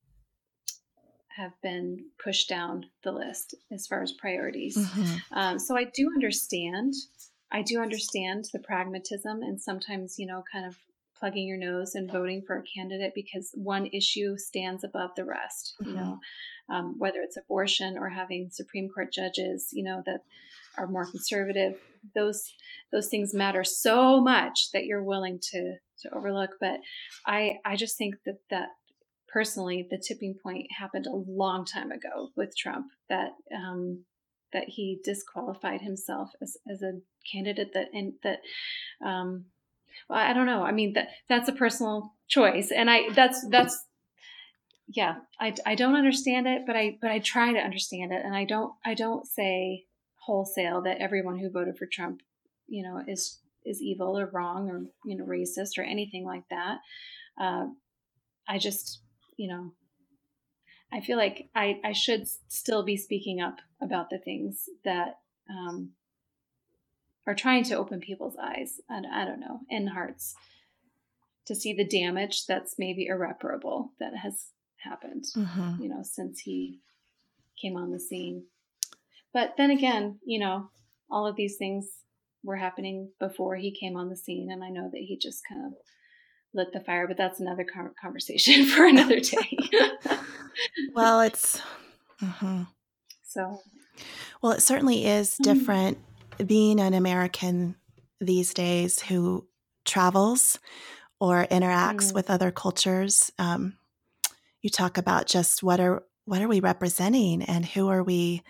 have 1.36 1.52
been 1.62 1.98
pushed 2.22 2.48
down 2.48 2.86
the 3.04 3.12
list 3.12 3.54
as 3.70 3.86
far 3.86 4.02
as 4.02 4.12
priorities. 4.12 4.76
Mm-hmm. 4.76 5.38
Um, 5.38 5.58
so 5.58 5.76
I 5.76 5.84
do 5.84 6.10
understand. 6.14 6.94
I 7.50 7.62
do 7.62 7.80
understand 7.80 8.46
the 8.52 8.58
pragmatism 8.58 9.42
and 9.42 9.60
sometimes, 9.60 10.18
you 10.18 10.26
know, 10.26 10.42
kind 10.50 10.66
of 10.66 10.76
plugging 11.18 11.46
your 11.46 11.58
nose 11.58 11.94
and 11.94 12.10
voting 12.10 12.42
for 12.46 12.56
a 12.56 12.62
candidate 12.62 13.12
because 13.14 13.50
one 13.54 13.86
issue 13.86 14.36
stands 14.36 14.84
above 14.84 15.10
the 15.16 15.24
rest. 15.24 15.74
Mm-hmm. 15.80 15.90
You 15.90 15.96
know, 15.96 16.18
um, 16.70 16.94
whether 16.98 17.18
it's 17.20 17.36
abortion 17.36 17.96
or 17.98 18.08
having 18.08 18.48
Supreme 18.50 18.88
Court 18.88 19.12
judges, 19.12 19.68
you 19.72 19.84
know, 19.84 20.02
that 20.06 20.20
are 20.78 20.86
more 20.86 21.10
conservative. 21.10 21.74
Those 22.14 22.54
those 22.92 23.08
things 23.08 23.34
matter 23.34 23.64
so 23.64 24.20
much 24.20 24.70
that 24.72 24.84
you're 24.84 25.02
willing 25.02 25.38
to 25.50 25.76
to 26.00 26.14
overlook. 26.14 26.50
But 26.60 26.80
I 27.26 27.58
I 27.64 27.76
just 27.76 27.96
think 27.96 28.16
that 28.26 28.38
that 28.50 28.68
personally 29.32 29.86
the 29.90 29.98
tipping 29.98 30.34
point 30.42 30.66
happened 30.78 31.06
a 31.06 31.14
long 31.14 31.64
time 31.64 31.90
ago 31.90 32.30
with 32.36 32.56
Trump 32.56 32.86
that 33.08 33.30
um, 33.54 34.04
that 34.52 34.68
he 34.68 35.00
disqualified 35.02 35.80
himself 35.80 36.30
as, 36.42 36.56
as 36.70 36.82
a 36.82 37.00
candidate 37.30 37.72
that 37.72 37.88
and 37.92 38.12
that 38.22 38.40
um, 39.04 39.46
well, 40.08 40.18
I 40.18 40.32
don't 40.32 40.46
know. 40.46 40.62
I 40.62 40.72
mean 40.72 40.92
that 40.94 41.08
that's 41.28 41.48
a 41.48 41.52
personal 41.52 42.14
choice, 42.28 42.70
and 42.70 42.90
I 42.90 43.10
that's 43.12 43.46
that's 43.48 43.86
yeah. 44.88 45.16
I, 45.40 45.54
I 45.64 45.74
don't 45.74 45.94
understand 45.94 46.46
it, 46.46 46.62
but 46.66 46.76
I 46.76 46.98
but 47.00 47.10
I 47.10 47.18
try 47.18 47.52
to 47.52 47.58
understand 47.58 48.12
it, 48.12 48.22
and 48.24 48.34
I 48.34 48.44
don't 48.44 48.72
I 48.84 48.94
don't 48.94 49.26
say 49.26 49.84
wholesale 50.24 50.82
that 50.82 50.98
everyone 50.98 51.38
who 51.38 51.50
voted 51.50 51.76
for 51.76 51.86
Trump, 51.86 52.20
you 52.68 52.82
know, 52.82 53.02
is 53.06 53.40
is 53.64 53.80
evil 53.80 54.18
or 54.18 54.26
wrong 54.32 54.68
or 54.68 54.82
you 55.04 55.16
know 55.16 55.24
racist 55.24 55.78
or 55.78 55.82
anything 55.82 56.24
like 56.24 56.44
that. 56.50 56.78
Uh, 57.40 57.66
I 58.48 58.58
just 58.58 59.00
you 59.36 59.48
know, 59.48 59.72
I 60.92 61.00
feel 61.00 61.16
like 61.16 61.48
I, 61.54 61.80
I 61.84 61.92
should 61.92 62.26
still 62.48 62.84
be 62.84 62.96
speaking 62.96 63.40
up 63.40 63.56
about 63.80 64.10
the 64.10 64.18
things 64.18 64.68
that 64.84 65.18
um, 65.50 65.92
are 67.26 67.34
trying 67.34 67.64
to 67.64 67.76
open 67.76 68.00
people's 68.00 68.36
eyes 68.40 68.80
and 68.88 69.06
I 69.06 69.24
don't 69.24 69.40
know 69.40 69.60
and 69.70 69.88
hearts 69.88 70.34
to 71.46 71.54
see 71.54 71.74
the 71.74 71.84
damage 71.84 72.46
that's 72.46 72.78
maybe 72.78 73.06
irreparable 73.06 73.92
that 73.98 74.16
has 74.22 74.46
happened 74.78 75.24
mm-hmm. 75.36 75.82
you 75.82 75.88
know 75.88 76.02
since 76.02 76.40
he 76.40 76.80
came 77.60 77.76
on 77.76 77.92
the 77.92 78.00
scene 78.00 78.44
but 79.32 79.54
then 79.56 79.70
again 79.70 80.18
you 80.24 80.38
know 80.38 80.68
all 81.10 81.26
of 81.26 81.36
these 81.36 81.56
things 81.56 81.88
were 82.44 82.56
happening 82.56 83.10
before 83.20 83.56
he 83.56 83.70
came 83.70 83.96
on 83.96 84.08
the 84.08 84.16
scene 84.16 84.50
and 84.50 84.64
i 84.64 84.68
know 84.68 84.88
that 84.92 85.00
he 85.00 85.16
just 85.16 85.42
kind 85.48 85.64
of 85.66 85.72
lit 86.54 86.72
the 86.72 86.80
fire, 86.80 87.06
but 87.06 87.16
that's 87.16 87.40
another 87.40 87.66
conversation 88.00 88.66
for 88.66 88.84
another 88.84 89.20
day. 89.20 89.58
well, 90.94 91.20
it's 91.20 91.60
mm-hmm. 92.22 92.62
so. 93.22 93.60
Well, 94.40 94.52
it 94.52 94.62
certainly 94.62 95.06
is 95.06 95.30
mm-hmm. 95.30 95.42
different 95.42 95.98
mm-hmm. 95.98 96.46
being 96.46 96.80
an 96.80 96.94
American 96.94 97.76
these 98.20 98.54
days 98.54 99.00
who 99.00 99.46
travels 99.84 100.58
or 101.20 101.46
interacts 101.46 102.06
mm-hmm. 102.06 102.14
with 102.14 102.30
other 102.30 102.50
cultures. 102.50 103.32
Um, 103.38 103.74
you 104.60 104.70
talk 104.70 104.96
about 104.98 105.26
just 105.26 105.62
what 105.62 105.80
are 105.80 106.04
what 106.24 106.40
are 106.40 106.48
we 106.48 106.60
representing 106.60 107.42
and 107.42 107.64
who 107.66 107.88
are 107.88 108.02
we? 108.02 108.42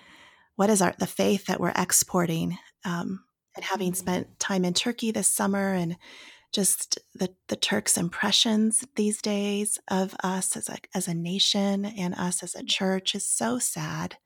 What 0.62 0.70
is 0.70 0.80
our 0.80 0.94
the 0.96 1.08
faith 1.08 1.46
that 1.46 1.58
we're 1.58 1.72
exporting? 1.74 2.56
Um, 2.84 3.24
and 3.56 3.64
having 3.64 3.88
mm-hmm. 3.88 3.96
spent 3.96 4.38
time 4.38 4.64
in 4.64 4.74
Turkey 4.74 5.10
this 5.10 5.26
summer 5.26 5.72
and 5.72 5.96
just 6.52 7.00
the, 7.16 7.34
the 7.48 7.56
Turks' 7.56 7.96
impressions 7.96 8.84
these 8.94 9.20
days 9.20 9.80
of 9.90 10.14
us 10.22 10.56
as 10.56 10.68
a, 10.68 10.76
as 10.94 11.08
a 11.08 11.14
nation 11.14 11.84
and 11.84 12.14
us 12.14 12.44
as 12.44 12.54
a 12.54 12.62
mm. 12.62 12.68
church 12.68 13.16
is 13.16 13.26
so 13.26 13.58
sad. 13.58 14.18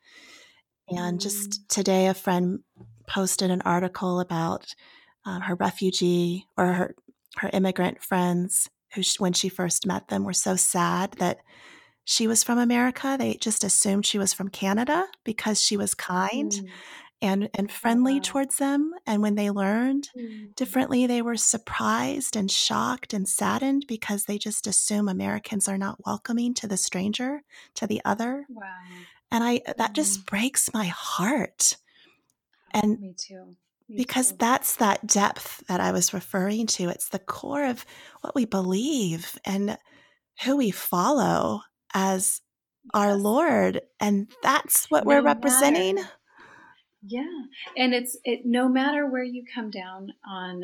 And 0.91 1.23
just 1.23 1.49
mm. 1.49 1.69
today, 1.69 2.07
a 2.09 2.13
friend 2.13 2.59
posted 3.09 3.51
an 3.51 3.63
article 3.63 4.21
about 4.21 4.75
um, 5.25 5.41
her 5.41 5.55
refugee 5.55 6.45
or 6.59 6.67
her, 6.67 6.95
her 7.37 7.49
immigrant 7.55 8.03
friends 8.03 8.69
who, 8.95 9.01
when 9.17 9.33
she 9.33 9.49
first 9.49 9.87
met 9.87 10.09
them, 10.09 10.23
were 10.23 10.35
so 10.35 10.55
sad 10.55 11.13
that 11.13 11.39
she 12.07 12.27
was 12.27 12.43
from 12.43 12.59
America. 12.59 13.17
They 13.19 13.35
just 13.35 13.65
assumed 13.65 14.07
she 14.07 14.19
was 14.19 14.33
from 14.33 14.49
Canada 14.49 15.07
because 15.25 15.61
she 15.61 15.77
was 15.77 15.93
kind. 15.93 16.51
Mm 16.51 16.69
and 17.23 17.49
and 17.55 17.71
friendly 17.71 18.15
wow. 18.15 18.21
towards 18.23 18.57
them 18.59 18.93
and 19.07 19.23
when 19.23 19.37
they 19.37 19.51
learned 19.51 20.11
mm-hmm. 20.17 20.47
differently 20.55 21.07
they 21.07 21.23
were 21.23 21.37
surprised 21.37 22.37
and 22.37 22.51
shocked 22.51 23.15
and 23.15 23.29
saddened 23.29 23.85
because 23.89 24.25
they 24.25 24.37
just 24.37 24.67
assume 24.67 25.09
Americans 25.09 25.69
are 25.69 25.79
not 25.79 26.05
welcoming 26.05 26.53
to 26.53 26.67
the 26.67 26.77
stranger 26.77 27.43
to 27.75 27.87
the 27.87 28.03
other 28.05 28.45
wow 28.51 28.63
and 29.31 29.43
I 29.43 29.63
that 29.67 29.79
mm-hmm. 29.79 29.93
just 29.95 30.27
breaks 30.27 30.73
my 30.75 30.87
heart 30.87 31.77
and 32.73 33.01
me 33.01 33.15
too 33.17 33.57
me 33.89 33.97
because 33.97 34.33
too. 34.33 34.37
that's 34.39 34.77
that 34.77 35.07
depth 35.07 35.67
that 35.69 35.81
I 35.81 35.93
was 35.93 36.13
referring 36.13 36.67
to 36.67 36.91
it's 36.91 37.09
the 37.09 37.19
core 37.19 37.65
of 37.65 37.87
what 38.21 38.35
we 38.35 38.45
believe 38.45 39.39
and 39.45 39.79
who 40.45 40.59
we 40.59 40.71
follow 40.71 41.63
as 41.95 42.41
our 42.95 43.15
Lord 43.15 43.81
and 44.01 44.29
that's 44.43 44.91
what 44.91 45.05
no 45.05 45.09
we're 45.09 45.23
representing 45.23 45.97
matter 45.97 46.09
yeah, 47.09 47.43
and 47.77 47.95
it's 47.95 48.19
it 48.25 48.41
no 48.45 48.69
matter 48.69 49.07
where 49.07 49.23
you 49.23 49.45
come 49.55 49.71
down 49.71 50.09
on 50.29 50.63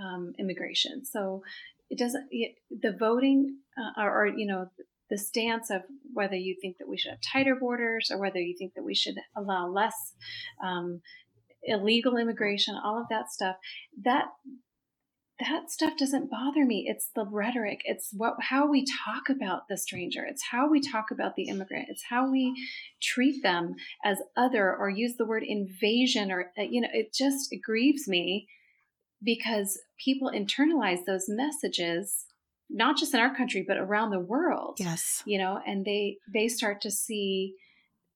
um, 0.00 0.32
immigration. 0.38 1.04
So 1.04 1.42
it 1.88 1.98
doesn't 1.98 2.26
it, 2.30 2.56
the 2.70 2.96
voting 2.98 3.58
uh, 3.78 4.00
or, 4.00 4.22
or 4.22 4.26
you 4.26 4.46
know 4.46 4.70
the 5.10 5.18
stance 5.18 5.70
of 5.70 5.82
whether 6.12 6.34
you 6.34 6.56
think 6.60 6.78
that 6.78 6.88
we 6.88 6.98
should 6.98 7.10
have 7.10 7.20
tighter 7.32 7.54
borders 7.54 8.10
or 8.10 8.18
whether 8.18 8.40
you 8.40 8.56
think 8.58 8.74
that 8.74 8.82
we 8.82 8.94
should 8.94 9.16
allow 9.36 9.68
less 9.68 10.14
um, 10.62 11.00
illegal 11.62 12.16
immigration, 12.16 12.74
all 12.82 13.00
of 13.00 13.08
that 13.10 13.30
stuff. 13.30 13.56
That 14.02 14.26
that 15.40 15.70
stuff 15.70 15.96
doesn't 15.96 16.30
bother 16.30 16.64
me. 16.64 16.86
It's 16.88 17.10
the 17.14 17.24
rhetoric. 17.24 17.82
It's 17.84 18.10
what 18.12 18.34
how 18.40 18.68
we 18.68 18.84
talk 18.84 19.28
about 19.28 19.68
the 19.68 19.76
stranger. 19.76 20.24
It's 20.24 20.42
how 20.50 20.68
we 20.68 20.80
talk 20.80 21.10
about 21.12 21.36
the 21.36 21.44
immigrant. 21.44 21.88
It's 21.88 22.04
how 22.08 22.30
we 22.30 22.54
treat 23.00 23.42
them 23.42 23.76
as 24.04 24.18
other 24.36 24.74
or 24.74 24.88
use 24.88 25.16
the 25.16 25.26
word 25.26 25.44
invasion 25.46 26.32
or 26.32 26.50
uh, 26.58 26.62
you 26.62 26.80
know, 26.80 26.88
it 26.92 27.12
just 27.14 27.52
it 27.52 27.62
grieves 27.62 28.08
me 28.08 28.48
because 29.22 29.80
people 30.04 30.30
internalize 30.34 31.04
those 31.06 31.26
messages 31.28 32.26
not 32.70 32.96
just 32.96 33.14
in 33.14 33.20
our 33.20 33.34
country 33.34 33.64
but 33.66 33.78
around 33.78 34.10
the 34.10 34.20
world. 34.20 34.78
Yes. 34.80 35.22
You 35.24 35.38
know, 35.38 35.60
and 35.64 35.84
they 35.84 36.18
they 36.32 36.48
start 36.48 36.80
to 36.80 36.90
see 36.90 37.54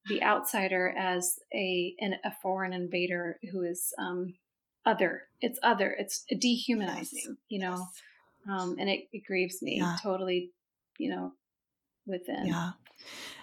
the 0.06 0.22
outsider 0.24 0.92
as 0.98 1.37
a 1.54 1.94
an, 2.00 2.16
a 2.24 2.32
foreign 2.42 2.72
invader 2.72 3.38
who 3.52 3.62
is 3.62 3.94
um, 3.96 4.35
other. 4.85 5.23
It's 5.40 5.59
other. 5.62 5.95
It's 5.99 6.25
dehumanizing, 6.38 7.18
yes. 7.25 7.37
you 7.49 7.61
know, 7.61 7.87
yes. 8.47 8.61
um, 8.61 8.77
and 8.79 8.88
it, 8.88 9.09
it 9.12 9.25
grieves 9.27 9.62
me 9.62 9.79
yeah. 9.79 9.97
totally, 10.03 10.51
you 10.99 11.11
know, 11.11 11.33
within. 12.07 12.47
Yeah. 12.47 12.71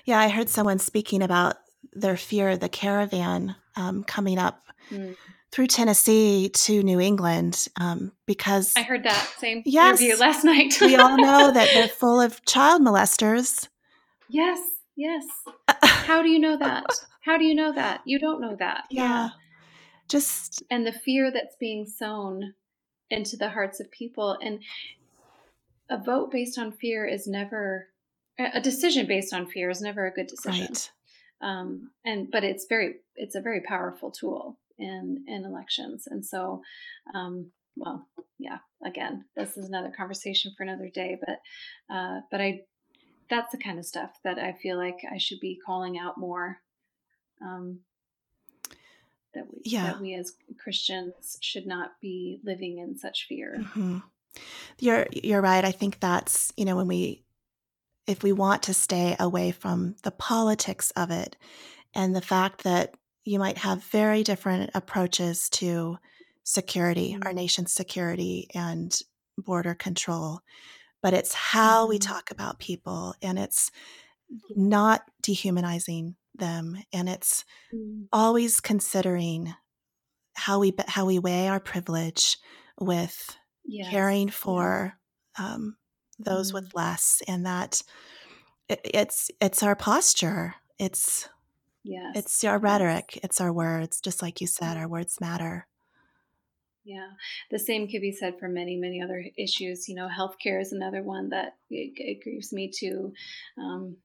Yeah. 0.06 0.20
I 0.20 0.30
heard 0.30 0.50
someone 0.50 0.80
speaking 0.80 1.22
about 1.22 1.58
their 1.94 2.18
fear 2.18 2.50
of 2.50 2.60
the 2.60 2.70
caravan 2.70 3.56
um, 3.76 4.04
coming 4.04 4.38
up 4.38 4.64
mm. 4.92 5.16
through 5.52 5.68
Tennessee 5.68 6.50
to 6.50 6.84
New 6.84 7.00
England 7.00 7.68
um, 7.80 8.12
because 8.26 8.74
I 8.76 8.84
heard 8.84 9.04
that 9.04 9.34
same 9.38 9.64
yes, 9.66 10.00
interview 10.00 10.18
last 10.20 10.44
night. 10.44 10.78
we 10.82 10.96
all 10.96 11.18
know 11.18 11.52
that 11.52 11.70
they're 11.74 11.88
full 11.88 12.22
of 12.22 12.44
child 12.46 12.82
molesters. 12.82 13.68
Yes. 14.30 14.60
Yes. 14.96 15.26
How 15.82 16.22
do 16.22 16.30
you 16.30 16.40
know 16.40 16.58
that? 16.58 16.86
How 17.24 17.38
do 17.38 17.46
you 17.46 17.56
know 17.56 17.74
that? 17.74 18.02
You 18.06 18.20
don't 18.20 18.42
know 18.42 18.56
that. 18.60 18.86
Yeah. 18.90 19.04
yeah 19.04 19.30
just 20.10 20.64
and 20.70 20.86
the 20.86 20.92
fear 20.92 21.32
that's 21.32 21.56
being 21.60 21.86
sown 21.86 22.54
into 23.10 23.38
the 23.38 23.50
hearts 23.50 23.80
of 23.80 23.90
people. 23.92 24.38
And 24.42 24.62
a 25.90 25.98
vote 25.98 26.32
based 26.32 26.58
on 26.60 26.72
fear 26.72 27.06
is 27.06 27.28
never 27.28 27.88
a 28.38 28.62
decision 28.62 29.06
based 29.06 29.34
on 29.34 29.48
fear 29.48 29.70
is 29.70 29.82
never 29.82 30.08
a 30.08 30.14
good 30.14 30.28
decision. 30.28 30.68
Right. 30.70 30.92
um, 31.42 31.92
and 32.06 32.30
but 32.32 32.44
it's 32.44 32.66
very 32.68 32.96
it's 33.16 33.36
a 33.36 33.42
very 33.42 33.62
powerful 33.62 34.12
tool 34.12 34.58
in 34.78 35.24
in 35.28 35.46
elections. 35.46 36.08
And 36.08 36.26
so 36.26 36.62
um, 37.14 37.52
well 37.80 38.08
yeah 38.38 38.58
again 38.86 39.26
this 39.36 39.58
is 39.58 39.68
another 39.68 39.92
conversation 39.96 40.54
for 40.56 40.64
another 40.64 40.90
day 40.94 41.18
but 41.20 41.96
uh, 41.96 42.20
but 42.30 42.42
i 42.42 42.62
that's 43.30 43.52
the 43.52 43.58
kind 43.58 43.80
of 43.80 43.86
stuff 43.86 44.12
that 44.24 44.38
i 44.38 44.54
feel 44.62 44.78
like 44.78 44.98
i 45.12 45.18
should 45.18 45.40
be 45.40 45.60
calling 45.66 45.98
out 45.98 46.18
more 46.18 46.58
um, 47.42 47.80
that 49.34 49.46
we 49.52 49.62
yeah. 49.66 49.84
that 49.84 50.02
we 50.02 50.14
as 50.16 50.34
Christians 50.62 51.38
should 51.42 51.68
not 51.68 51.94
be 52.02 52.40
living 52.44 52.80
in 52.80 52.98
such 52.98 53.28
fear. 53.28 53.58
Mm-hmm. 53.60 53.98
You're 54.80 55.08
you're 55.12 55.42
right. 55.42 55.64
I 55.66 55.72
think 55.72 56.00
that's 56.00 56.54
you 56.58 56.66
know 56.66 56.76
when 56.76 56.88
we 56.88 57.24
if 58.08 58.24
we 58.24 58.32
want 58.32 58.64
to 58.64 58.74
stay 58.74 59.16
away 59.20 59.52
from 59.52 59.96
the 60.04 60.12
politics 60.12 60.92
of 60.92 61.12
it 61.12 61.36
and 61.94 62.16
the 62.16 62.22
fact 62.22 62.64
that 62.64 62.96
you 63.24 63.38
might 63.38 63.60
have 63.60 63.84
very 63.84 64.24
different 64.24 64.72
approaches 64.74 65.50
to 65.50 65.98
security, 66.44 67.14
mm-hmm. 67.14 67.28
our 67.28 67.34
nation's 67.34 67.72
security 67.72 68.50
and 68.56 69.02
border 69.38 69.76
control, 69.76 70.42
but 71.04 71.14
it's 71.14 71.34
how 71.34 71.88
we 71.88 72.00
mm-hmm. 72.00 72.12
talk 72.12 72.32
about 72.32 72.60
people 72.60 73.14
and 73.22 73.38
it's 73.38 73.72
not 74.56 75.04
dehumanizing 75.22 76.16
them 76.40 76.78
and 76.94 77.10
it's 77.10 77.46
mm. 77.74 78.06
always 78.12 78.60
considering 78.60 79.54
how 80.36 80.60
we 80.60 80.74
how 80.88 81.06
we 81.06 81.20
weigh 81.20 81.48
our 81.48 81.60
privilege 81.60 82.38
with 82.80 83.38
yes. 83.66 83.90
caring 83.90 84.30
for 84.30 84.94
um, 85.38 85.76
those 86.18 86.52
mm. 86.52 86.56
with 86.56 86.76
less 86.76 87.22
and 87.28 87.46
that 87.46 87.82
it, 88.68 88.82
it's 88.84 89.30
it's 89.42 89.64
our 89.64 89.76
posture 89.76 90.56
it's 90.78 91.30
yes 91.84 92.12
it's 92.16 92.44
our 92.44 92.58
rhetoric 92.58 93.16
yes. 93.16 93.26
it's 93.26 93.42
our 93.42 93.54
words 93.54 94.00
just 94.02 94.22
like 94.22 94.42
you 94.42 94.48
said 94.48 94.78
our 94.78 94.88
words 94.88 95.20
matter 95.20 95.68
yeah, 96.86 97.10
the 97.52 97.60
same 97.60 97.88
could 97.88 98.02
be 98.02 98.12
said 98.12 98.40
for 98.40 98.48
many, 98.48 98.76
many 98.76 99.00
other 99.00 99.24
issues. 99.38 99.88
You 99.88 99.96
know, 99.96 100.08
healthcare 100.08 100.60
is 100.60 100.72
another 100.72 101.04
one 101.04 101.30
that 101.30 101.56
it, 101.70 101.94
it 101.98 102.24
grieves 102.24 102.52
me 102.52 102.72
too. 102.76 103.14
Um, 103.60 103.98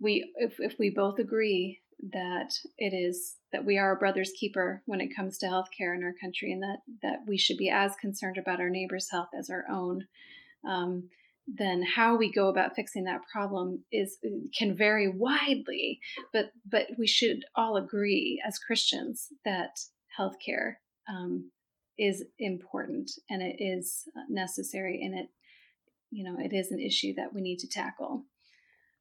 we, 0.00 0.32
if, 0.36 0.58
if 0.58 0.78
we 0.78 0.90
both 0.90 1.18
agree 1.18 1.80
that 2.12 2.54
it 2.78 2.94
is 2.94 3.36
that 3.52 3.64
we 3.64 3.76
are 3.76 3.92
a 3.92 3.98
brother's 3.98 4.32
keeper 4.38 4.82
when 4.86 5.00
it 5.00 5.14
comes 5.14 5.36
to 5.38 5.46
healthcare 5.46 5.94
in 5.94 6.02
our 6.02 6.14
country, 6.20 6.52
and 6.52 6.62
that 6.62 6.78
that 7.02 7.18
we 7.26 7.36
should 7.36 7.58
be 7.58 7.68
as 7.68 7.94
concerned 7.96 8.38
about 8.38 8.60
our 8.60 8.70
neighbor's 8.70 9.10
health 9.10 9.28
as 9.38 9.50
our 9.50 9.64
own. 9.70 10.06
Um, 10.66 11.10
then 11.46 11.82
how 11.82 12.16
we 12.16 12.30
go 12.30 12.48
about 12.48 12.76
fixing 12.76 13.04
that 13.04 13.22
problem 13.30 13.82
is 13.90 14.18
can 14.56 14.76
vary 14.76 15.08
widely 15.08 15.98
but 16.32 16.52
but 16.70 16.86
we 16.98 17.06
should 17.06 17.44
all 17.56 17.76
agree 17.76 18.40
as 18.46 18.58
christians 18.58 19.28
that 19.44 19.80
healthcare 20.18 20.74
um, 21.08 21.50
is 21.98 22.24
important 22.38 23.10
and 23.28 23.42
it 23.42 23.56
is 23.58 24.04
necessary 24.28 25.00
and 25.02 25.18
it 25.18 25.28
you 26.10 26.22
know 26.22 26.36
it 26.38 26.52
is 26.52 26.70
an 26.70 26.80
issue 26.80 27.14
that 27.14 27.32
we 27.34 27.40
need 27.40 27.58
to 27.58 27.68
tackle 27.68 28.24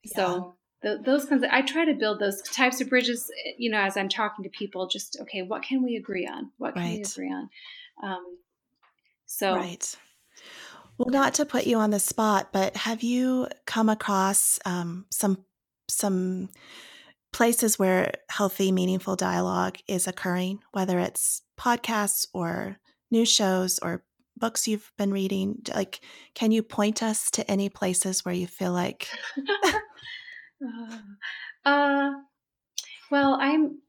yeah. 0.04 0.16
so 0.16 0.56
the, 0.82 1.02
those 1.06 1.26
kinds 1.26 1.44
of, 1.44 1.50
i 1.52 1.62
try 1.62 1.86
to 1.86 1.94
build 1.94 2.20
those 2.20 2.42
types 2.42 2.82
of 2.82 2.89
bridges 2.89 3.32
you 3.58 3.70
know 3.70 3.80
as 3.80 3.98
i'm 3.98 4.10
talking 4.10 4.44
to 4.44 4.50
people 4.50 4.88
just 4.88 5.18
okay 5.22 5.42
what 5.42 5.63
can 5.63 5.84
we 5.84 5.96
agree 5.96 6.28
on 6.28 6.52
what 6.58 6.74
can 6.74 6.84
right. 6.84 6.98
we 6.98 7.02
agree 7.04 7.32
on 7.32 7.50
um, 8.04 8.38
so 9.26 9.56
right 9.56 9.96
well 10.98 11.10
not 11.10 11.34
to 11.34 11.46
put 11.46 11.68
you 11.68 11.78
on 11.78 11.92
the 11.92 12.00
spot 12.00 12.50
but 12.52 12.76
have 12.78 13.04
you 13.04 13.48
come 13.65 13.89
across 13.89 14.60
um, 14.65 15.06
some 15.10 15.44
some 15.89 16.50
places 17.32 17.78
where 17.78 18.12
healthy, 18.30 18.72
meaningful 18.72 19.15
dialogue 19.15 19.78
is 19.88 20.08
occurring, 20.08 20.60
whether 20.72 21.00
it's 21.00 21.42
podcasts 21.60 22.28
or 22.34 22.78
news 23.12 23.30
shows 23.30 23.80
or 23.80 24.04
books 24.38 24.68
you've 24.68 24.92
been 24.98 25.12
reading. 25.12 25.62
Like, 25.74 26.00
can 26.34 26.52
you 26.52 26.63
point 26.63 27.04
us 27.04 27.30
to 27.32 27.50
any 27.50 27.70
places 27.70 28.24
where 28.24 28.34
you 28.34 28.48
feel 28.48 28.72
like? 28.72 29.08
uh, 31.65 32.12
well, 33.12 33.38
I'm 33.39 33.80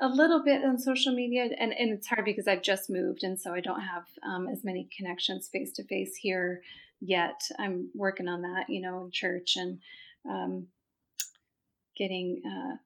a 0.00 0.08
little 0.08 0.42
bit 0.42 0.64
on 0.64 0.78
social 0.78 1.14
media, 1.14 1.48
and, 1.58 1.72
and 1.72 1.92
it's 1.92 2.06
hard 2.06 2.24
because 2.24 2.48
I've 2.48 2.62
just 2.62 2.90
moved, 2.90 3.22
and 3.22 3.40
so 3.40 3.52
I 3.54 3.60
don't 3.60 3.80
have 3.80 4.04
um, 4.26 4.48
as 4.48 4.64
many 4.64 4.88
connections 4.96 5.48
face 5.48 5.72
to 5.72 5.84
face 5.84 6.16
here 6.16 6.62
yet. 7.00 7.40
I'm 7.58 7.90
working 7.94 8.28
on 8.28 8.42
that, 8.42 8.68
you 8.68 8.80
know, 8.80 9.04
in 9.04 9.10
church 9.10 9.56
and 9.56 9.78
um, 10.28 10.66
getting 11.96 12.42
uh, 12.46 12.76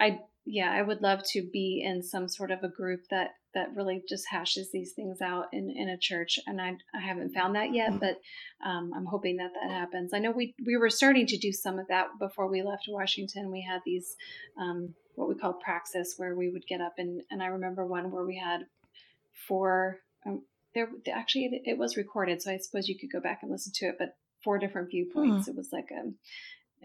i 0.00 0.20
yeah 0.44 0.70
i 0.70 0.82
would 0.82 1.02
love 1.02 1.22
to 1.24 1.42
be 1.52 1.82
in 1.84 2.02
some 2.02 2.28
sort 2.28 2.50
of 2.50 2.62
a 2.62 2.68
group 2.68 3.00
that 3.10 3.30
that 3.54 3.74
really 3.74 4.02
just 4.08 4.24
hashes 4.30 4.70
these 4.72 4.92
things 4.92 5.20
out 5.20 5.46
in, 5.52 5.70
in 5.70 5.88
a 5.88 5.98
church 5.98 6.38
and 6.46 6.60
I, 6.60 6.76
I 6.94 7.00
haven't 7.00 7.34
found 7.34 7.54
that 7.56 7.74
yet 7.74 7.98
but 8.00 8.20
um, 8.64 8.92
i'm 8.94 9.06
hoping 9.06 9.36
that 9.36 9.50
that 9.54 9.70
happens. 9.70 10.12
I 10.14 10.18
know 10.18 10.30
we 10.30 10.54
we 10.64 10.76
were 10.76 10.90
starting 10.90 11.26
to 11.26 11.38
do 11.38 11.52
some 11.52 11.78
of 11.78 11.88
that 11.88 12.08
before 12.18 12.48
we 12.48 12.62
left 12.62 12.84
washington. 12.88 13.50
We 13.50 13.66
had 13.68 13.80
these 13.84 14.16
um, 14.60 14.94
what 15.14 15.28
we 15.28 15.34
call 15.34 15.54
praxis 15.54 16.14
where 16.16 16.34
we 16.34 16.50
would 16.50 16.66
get 16.66 16.80
up 16.80 16.94
and 16.98 17.22
and 17.30 17.42
i 17.42 17.46
remember 17.46 17.86
one 17.86 18.10
where 18.10 18.24
we 18.24 18.36
had 18.36 18.60
four 19.46 19.98
um, 20.26 20.42
there 20.74 20.88
actually 21.12 21.62
it, 21.64 21.76
was 21.76 21.98
recorded 21.98 22.40
so 22.40 22.50
i 22.50 22.56
suppose 22.56 22.88
you 22.88 22.98
could 22.98 23.12
go 23.12 23.20
back 23.20 23.40
and 23.42 23.50
listen 23.50 23.72
to 23.74 23.86
it 23.86 23.96
but 23.98 24.16
four 24.42 24.58
different 24.58 24.90
viewpoints. 24.90 25.46
Mm. 25.46 25.50
it 25.50 25.56
was 25.56 25.68
like 25.72 25.88
a 25.90 26.10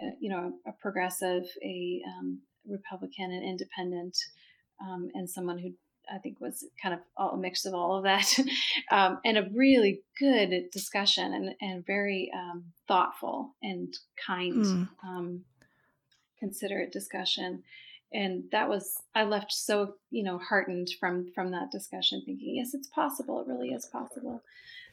uh, 0.01 0.11
you 0.19 0.29
know, 0.29 0.53
a 0.67 0.71
progressive, 0.73 1.43
a 1.63 2.01
um, 2.07 2.39
Republican, 2.67 3.31
an 3.31 3.43
independent, 3.43 4.15
um, 4.81 5.09
and 5.15 5.29
someone 5.29 5.57
who 5.57 5.71
I 6.13 6.17
think 6.19 6.39
was 6.39 6.65
kind 6.81 6.93
of 6.93 6.99
all, 7.15 7.31
a 7.31 7.37
mix 7.37 7.65
of 7.65 7.73
all 7.73 7.97
of 7.97 8.03
that, 8.03 8.33
um, 8.91 9.19
and 9.25 9.37
a 9.37 9.49
really 9.53 10.01
good 10.19 10.69
discussion 10.71 11.33
and, 11.33 11.55
and 11.61 11.85
very 11.85 12.31
um, 12.35 12.65
thoughtful 12.87 13.55
and 13.61 13.93
kind, 14.25 14.89
mm. 15.03 15.39
considerate 16.39 16.91
discussion. 16.91 17.63
And 18.13 18.45
that 18.51 18.69
was 18.69 18.95
I 19.13 19.25
left 19.25 19.51
so 19.51 19.95
you 20.11 20.23
know 20.23 20.37
heartened 20.37 20.89
from 20.99 21.29
from 21.35 21.51
that 21.51 21.71
discussion, 21.71 22.23
thinking 22.25 22.55
yes, 22.55 22.73
it's 22.73 22.87
possible. 22.87 23.41
It 23.41 23.51
really 23.51 23.69
is 23.69 23.85
possible. 23.85 24.41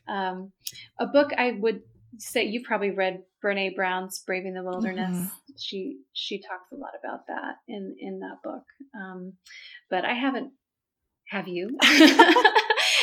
Um, 0.08 0.52
a 0.98 1.06
book 1.06 1.30
I 1.38 1.52
would 1.52 1.82
say 2.18 2.44
you 2.44 2.62
probably 2.62 2.90
read 2.90 3.22
Brene 3.42 3.74
Brown's 3.74 4.20
Braving 4.20 4.54
the 4.54 4.62
Wilderness. 4.62 5.16
Mm-hmm. 5.16 5.52
She 5.58 5.98
she 6.12 6.38
talks 6.40 6.72
a 6.72 6.76
lot 6.76 6.92
about 7.02 7.26
that 7.28 7.56
in 7.68 7.96
in 7.98 8.20
that 8.20 8.42
book. 8.42 8.64
Um, 8.94 9.34
but 9.90 10.04
I 10.04 10.14
haven't. 10.14 10.52
Have 11.28 11.48
you? 11.48 11.76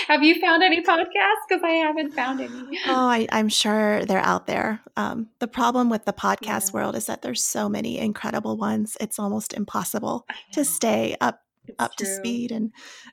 have 0.08 0.24
you 0.24 0.40
found 0.40 0.64
any 0.64 0.82
podcasts? 0.82 1.44
Because 1.48 1.64
I 1.64 1.72
haven't 1.72 2.14
found 2.14 2.42
any. 2.42 2.80
Oh, 2.88 3.08
I, 3.08 3.28
am 3.32 3.50
sure 3.50 4.06
they're 4.06 4.20
out 4.20 4.48
there. 4.48 4.82
Um, 4.96 5.30
the 5.40 5.48
problem 5.48 5.90
with 5.90 6.06
the 6.06 6.14
podcast 6.14 6.68
yeah. 6.68 6.74
world 6.74 6.96
is 6.96 7.08
that 7.08 7.22
there's 7.22 7.44
so 7.44 7.68
many 7.68 7.98
incredible 7.98 8.58
ones. 8.58 8.96
It's 9.00 9.20
almost 9.20 9.54
impossible 9.54 10.26
to 10.54 10.64
stay 10.64 11.16
up 11.20 11.42
it's 11.68 11.76
up 11.80 11.96
true. 11.98 12.06
to 12.06 12.16
speed 12.16 12.52
and 12.52 12.72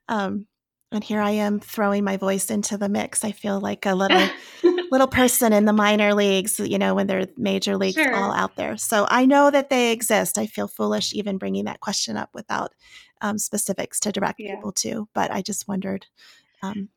um, 0.09 0.47
and 0.91 1.05
here 1.05 1.21
I 1.21 1.31
am 1.31 1.61
throwing 1.61 2.05
my 2.05 2.17
voice 2.17 2.51
into 2.51 2.79
the 2.79 2.89
mix. 2.89 3.23
I 3.25 3.33
feel 3.33 3.61
like 3.61 3.85
a 3.85 3.95
little 3.95 4.29
little 4.91 5.07
person 5.07 5.53
in 5.53 5.67
the 5.67 5.73
minor 5.73 6.15
leagues, 6.15 6.59
you 6.59 6.79
know, 6.79 6.95
when 6.95 7.07
they're 7.07 7.27
major 7.37 7.77
leagues 7.77 7.97
sure. 7.97 8.15
all 8.15 8.33
out 8.33 8.57
there. 8.57 8.77
So 8.77 9.07
I 9.11 9.27
know 9.27 9.51
that 9.51 9.69
they 9.69 9.93
exist. 9.93 10.39
I 10.39 10.47
feel 10.47 10.67
foolish 10.67 11.13
even 11.13 11.37
bringing 11.39 11.67
that 11.67 11.81
question 11.81 12.17
up 12.17 12.31
without 12.33 12.75
um, 13.21 13.39
specifics 13.39 14.01
to 14.01 14.13
direct 14.13 14.41
yeah. 14.41 14.55
people 14.55 14.73
to, 14.73 15.09
but 15.15 15.31
I 15.31 15.43
just 15.43 15.69
wondered. 15.69 16.07
Um, 16.63 16.89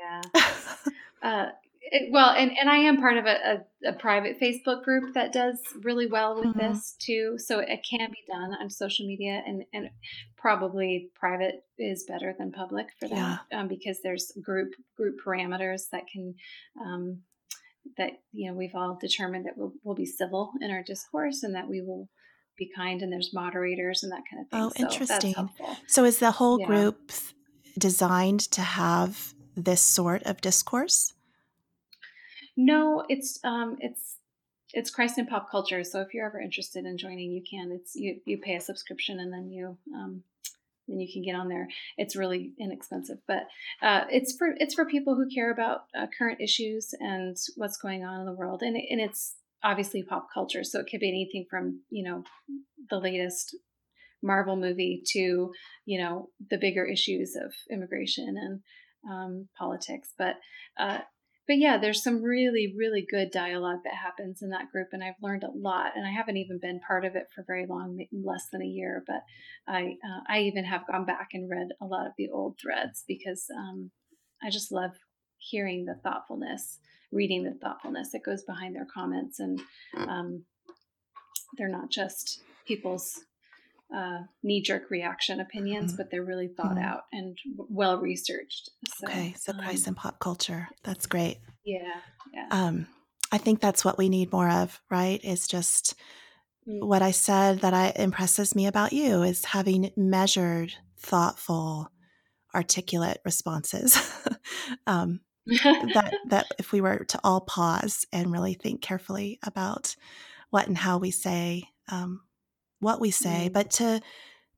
yeah. 0.00 0.22
uh, 1.22 1.46
it, 1.90 2.12
well, 2.12 2.30
and, 2.30 2.52
and 2.58 2.68
I 2.68 2.78
am 2.78 2.98
part 2.98 3.16
of 3.16 3.24
a, 3.24 3.64
a, 3.84 3.90
a, 3.90 3.92
private 3.94 4.38
Facebook 4.40 4.84
group 4.84 5.14
that 5.14 5.32
does 5.32 5.58
really 5.82 6.06
well 6.06 6.36
with 6.36 6.54
mm-hmm. 6.54 6.72
this 6.72 6.94
too. 6.98 7.36
So 7.38 7.60
it 7.60 7.80
can 7.88 8.10
be 8.10 8.24
done 8.30 8.54
on 8.60 8.68
social 8.70 9.06
media, 9.06 9.42
and, 9.46 9.64
and 9.72 9.90
probably 10.38 11.10
private 11.14 11.64
is 11.78 12.04
better 12.04 12.34
than 12.38 12.52
public 12.52 12.86
for 12.98 13.08
that 13.08 13.40
yeah. 13.50 13.60
um, 13.60 13.68
because 13.68 13.98
there's 14.02 14.32
group 14.42 14.72
group 14.96 15.16
parameters 15.24 15.90
that 15.90 16.06
can 16.06 16.34
um, 16.80 17.18
that 17.96 18.12
you 18.32 18.48
know 18.48 18.56
we've 18.56 18.74
all 18.74 18.98
determined 19.00 19.46
that 19.46 19.56
we'll, 19.56 19.72
we'll, 19.82 19.94
be 19.94 20.06
civil 20.06 20.52
in 20.60 20.70
our 20.70 20.82
discourse 20.82 21.42
and 21.42 21.54
that 21.54 21.68
we 21.68 21.80
will 21.80 22.08
be 22.58 22.70
kind, 22.74 23.02
and 23.02 23.12
there's 23.12 23.32
moderators 23.32 24.02
and 24.02 24.12
that 24.12 24.22
kind 24.30 24.44
of 24.44 24.50
thing. 24.50 24.84
Oh, 24.84 24.90
interesting. 24.90 25.34
So, 25.34 25.48
so 25.86 26.04
is 26.04 26.18
the 26.18 26.32
whole 26.32 26.60
yeah. 26.60 26.66
group 26.66 27.12
designed 27.78 28.40
to 28.40 28.60
have 28.60 29.32
this 29.56 29.80
sort 29.80 30.24
of 30.24 30.40
discourse? 30.40 31.14
No, 32.56 33.04
it's 33.08 33.38
um, 33.44 33.76
it's 33.80 34.17
it's 34.72 34.90
Christ 34.90 35.18
and 35.18 35.28
Pop 35.28 35.50
Culture. 35.50 35.82
So 35.84 36.00
if 36.00 36.12
you're 36.12 36.26
ever 36.26 36.40
interested 36.40 36.84
in 36.84 36.98
joining, 36.98 37.32
you 37.32 37.42
can. 37.48 37.72
It's 37.72 37.94
you 37.94 38.20
you 38.24 38.38
pay 38.38 38.56
a 38.56 38.60
subscription 38.60 39.20
and 39.20 39.32
then 39.32 39.50
you 39.50 39.78
um, 39.94 40.22
then 40.88 41.00
you 41.00 41.08
can 41.12 41.22
get 41.22 41.38
on 41.38 41.48
there. 41.48 41.68
It's 41.96 42.16
really 42.16 42.52
inexpensive, 42.58 43.18
but 43.26 43.44
uh, 43.82 44.04
it's 44.10 44.36
for 44.36 44.48
it's 44.58 44.74
for 44.74 44.84
people 44.84 45.14
who 45.14 45.28
care 45.28 45.52
about 45.52 45.82
uh, 45.96 46.06
current 46.16 46.40
issues 46.40 46.94
and 46.98 47.36
what's 47.56 47.78
going 47.78 48.04
on 48.04 48.20
in 48.20 48.26
the 48.26 48.32
world, 48.32 48.62
and 48.62 48.76
and 48.76 49.00
it's 49.00 49.36
obviously 49.62 50.02
pop 50.02 50.28
culture. 50.32 50.64
So 50.64 50.80
it 50.80 50.86
could 50.90 51.00
be 51.00 51.08
anything 51.08 51.46
from 51.48 51.82
you 51.90 52.04
know 52.04 52.24
the 52.90 52.98
latest 52.98 53.56
Marvel 54.22 54.56
movie 54.56 55.02
to 55.12 55.52
you 55.86 55.98
know 55.98 56.30
the 56.50 56.58
bigger 56.58 56.84
issues 56.84 57.36
of 57.36 57.52
immigration 57.70 58.36
and 58.36 58.60
um, 59.10 59.48
politics, 59.58 60.12
but 60.18 60.36
uh, 60.78 60.98
but 61.48 61.56
yeah, 61.56 61.78
there's 61.78 62.02
some 62.02 62.22
really, 62.22 62.74
really 62.76 63.06
good 63.10 63.30
dialogue 63.30 63.80
that 63.84 63.94
happens 63.94 64.42
in 64.42 64.50
that 64.50 64.70
group, 64.70 64.88
and 64.92 65.02
I've 65.02 65.14
learned 65.22 65.44
a 65.44 65.50
lot. 65.50 65.92
And 65.96 66.06
I 66.06 66.10
haven't 66.10 66.36
even 66.36 66.58
been 66.60 66.78
part 66.86 67.06
of 67.06 67.16
it 67.16 67.28
for 67.34 67.42
very 67.46 67.64
long, 67.66 68.04
less 68.12 68.48
than 68.52 68.60
a 68.60 68.66
year, 68.66 69.02
but 69.06 69.22
I 69.66 69.96
uh, 70.04 70.20
I 70.28 70.40
even 70.40 70.64
have 70.64 70.86
gone 70.86 71.06
back 71.06 71.30
and 71.32 71.50
read 71.50 71.68
a 71.80 71.86
lot 71.86 72.06
of 72.06 72.12
the 72.18 72.28
old 72.28 72.58
threads 72.60 73.02
because 73.08 73.46
um, 73.56 73.90
I 74.42 74.50
just 74.50 74.70
love 74.70 74.90
hearing 75.38 75.86
the 75.86 75.94
thoughtfulness, 76.02 76.80
reading 77.10 77.44
the 77.44 77.58
thoughtfulness 77.58 78.12
that 78.12 78.24
goes 78.24 78.44
behind 78.44 78.76
their 78.76 78.86
comments, 78.92 79.40
and 79.40 79.58
um, 79.96 80.44
they're 81.56 81.68
not 81.68 81.90
just 81.90 82.42
people's 82.66 83.24
uh, 83.94 84.18
knee 84.42 84.62
jerk 84.62 84.90
reaction 84.90 85.40
opinions, 85.40 85.92
mm-hmm. 85.92 85.96
but 85.96 86.10
they're 86.10 86.24
really 86.24 86.48
thought 86.48 86.76
mm-hmm. 86.76 86.84
out 86.84 87.02
and 87.12 87.38
well 87.56 87.98
researched. 87.98 88.70
So, 88.96 89.06
okay, 89.06 89.34
so 89.38 89.52
um, 89.52 89.60
and 89.60 89.96
Pop 89.96 90.18
Culture. 90.18 90.68
That's 90.84 91.06
great. 91.06 91.38
Yeah, 91.64 92.00
yeah. 92.34 92.46
Um, 92.50 92.86
I 93.32 93.38
think 93.38 93.60
that's 93.60 93.84
what 93.84 93.98
we 93.98 94.08
need 94.08 94.32
more 94.32 94.50
of, 94.50 94.80
right? 94.90 95.22
Is 95.24 95.46
just 95.46 95.94
mm-hmm. 96.68 96.86
what 96.86 97.02
I 97.02 97.10
said 97.10 97.60
that 97.60 97.74
I 97.74 97.92
impresses 97.96 98.54
me 98.54 98.66
about 98.66 98.92
you 98.92 99.22
is 99.22 99.44
having 99.44 99.90
measured, 99.96 100.74
thoughtful, 100.98 101.90
articulate 102.54 103.20
responses. 103.24 103.98
um, 104.86 105.20
that 105.46 106.14
that 106.28 106.46
if 106.58 106.72
we 106.72 106.80
were 106.80 107.04
to 107.04 107.20
all 107.24 107.40
pause 107.40 108.06
and 108.12 108.32
really 108.32 108.54
think 108.54 108.82
carefully 108.82 109.38
about 109.42 109.96
what 110.50 110.66
and 110.66 110.76
how 110.78 110.98
we 110.98 111.10
say 111.10 111.64
um, 111.90 112.20
what 112.80 113.00
we 113.00 113.10
say, 113.10 113.44
mm-hmm. 113.44 113.52
but 113.52 113.70
to 113.72 114.00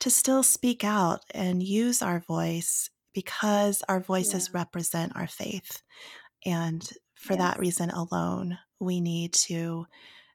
to 0.01 0.11
still 0.11 0.43
speak 0.43 0.83
out 0.83 1.21
and 1.35 1.63
use 1.63 2.01
our 2.01 2.21
voice 2.21 2.89
because 3.13 3.83
our 3.89 4.01
voices 4.01 4.49
yeah. 4.53 4.61
represent 4.61 5.13
our 5.15 5.27
faith. 5.27 5.83
And 6.47 6.83
for 7.15 7.35
yes. 7.35 7.43
that 7.43 7.59
reason 7.59 7.91
alone, 7.91 8.57
we 8.79 9.01
need 9.01 9.35
to 9.35 9.87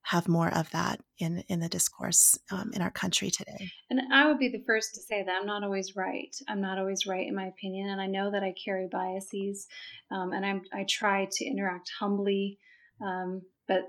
have 0.04 0.28
more 0.28 0.54
of 0.54 0.70
that 0.70 1.00
in 1.18 1.44
in 1.50 1.60
the 1.60 1.68
discourse 1.68 2.38
um, 2.52 2.72
in 2.74 2.82
our 2.82 2.92
country 2.92 3.32
today. 3.32 3.72
And 3.90 4.00
I 4.14 4.28
would 4.28 4.38
be 4.38 4.50
the 4.50 4.64
first 4.68 4.94
to 4.94 5.02
say 5.02 5.24
that 5.24 5.36
I'm 5.36 5.48
not 5.48 5.64
always 5.64 5.96
right. 5.96 6.36
I'm 6.48 6.62
not 6.62 6.78
always 6.78 7.08
right 7.08 7.28
in 7.28 7.34
my 7.36 7.48
opinion, 7.48 7.90
and 7.90 8.00
I 8.00 8.06
know 8.06 8.30
that 8.32 8.44
I 8.44 8.54
carry 8.64 8.88
biases, 8.92 9.68
um, 10.12 10.32
and 10.32 10.46
I'm 10.46 10.62
I 10.72 10.86
try 10.88 11.28
to 11.30 11.46
interact 11.46 11.90
humbly, 12.00 12.60
um, 13.02 13.42
but 13.68 13.82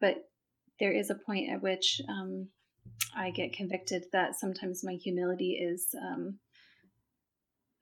but 0.00 0.16
there 0.80 0.92
is 0.92 1.08
a 1.08 1.14
point 1.14 1.50
at 1.50 1.62
which 1.62 1.98
um, 2.10 2.48
I 3.16 3.30
get 3.30 3.52
convicted 3.52 4.06
that 4.12 4.34
sometimes 4.34 4.84
my 4.84 4.94
humility 4.94 5.52
is 5.52 5.94
um, 6.00 6.38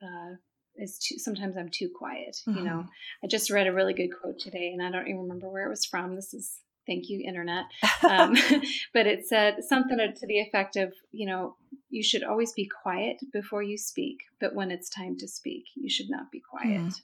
uh, 0.01 0.35
is 0.75 0.97
too. 0.99 1.17
Sometimes 1.17 1.57
I'm 1.57 1.69
too 1.69 1.89
quiet. 1.93 2.37
Mm-hmm. 2.47 2.57
You 2.57 2.65
know, 2.65 2.77
mm-hmm. 2.77 3.25
I 3.25 3.27
just 3.27 3.49
read 3.49 3.67
a 3.67 3.73
really 3.73 3.93
good 3.93 4.09
quote 4.09 4.39
today, 4.39 4.71
and 4.73 4.81
I 4.81 4.91
don't 4.91 5.07
even 5.07 5.21
remember 5.21 5.49
where 5.49 5.65
it 5.65 5.69
was 5.69 5.85
from. 5.85 6.15
This 6.15 6.33
is 6.33 6.59
thank 6.87 7.09
you, 7.09 7.23
internet. 7.25 7.65
Um, 8.07 8.35
but 8.93 9.07
it 9.07 9.25
said 9.25 9.63
something 9.67 9.97
to 9.97 10.27
the 10.27 10.39
effect 10.39 10.75
of, 10.75 10.93
you 11.11 11.25
know, 11.25 11.55
you 11.89 12.03
should 12.03 12.23
always 12.23 12.53
be 12.53 12.69
quiet 12.83 13.17
before 13.31 13.63
you 13.63 13.77
speak, 13.77 14.17
but 14.39 14.55
when 14.55 14.71
it's 14.71 14.89
time 14.89 15.17
to 15.19 15.27
speak, 15.27 15.65
you 15.75 15.89
should 15.89 16.09
not 16.09 16.31
be 16.31 16.41
quiet. 16.41 16.81
Mm. 16.81 17.01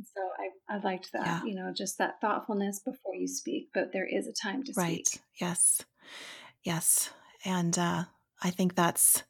So 0.00 0.20
I, 0.70 0.76
I 0.76 0.80
liked 0.80 1.12
that, 1.12 1.26
yeah. 1.26 1.44
you 1.44 1.54
know, 1.54 1.72
just 1.76 1.98
that 1.98 2.20
thoughtfulness 2.20 2.80
before 2.80 3.14
you 3.14 3.28
speak, 3.28 3.68
but 3.72 3.92
there 3.92 4.06
is 4.06 4.26
a 4.26 4.32
time 4.32 4.64
to 4.64 4.72
right. 4.76 5.06
speak. 5.06 5.22
Yes. 5.40 5.82
Yes. 6.62 7.10
And 7.44 7.78
uh, 7.78 8.04
I 8.42 8.50
think 8.50 8.74
that's 8.74 9.22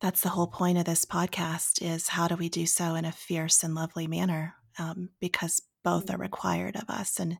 that's 0.00 0.20
the 0.20 0.28
whole 0.28 0.46
point 0.46 0.78
of 0.78 0.84
this 0.84 1.04
podcast 1.04 1.82
is 1.82 2.08
how 2.08 2.28
do 2.28 2.36
we 2.36 2.48
do 2.48 2.66
so 2.66 2.94
in 2.94 3.04
a 3.04 3.12
fierce 3.12 3.64
and 3.64 3.74
lovely 3.74 4.06
manner 4.06 4.54
um, 4.78 5.10
because 5.20 5.62
both 5.82 6.08
are 6.10 6.14
mm-hmm. 6.14 6.22
required 6.22 6.76
of 6.76 6.88
us 6.88 7.18
and 7.18 7.38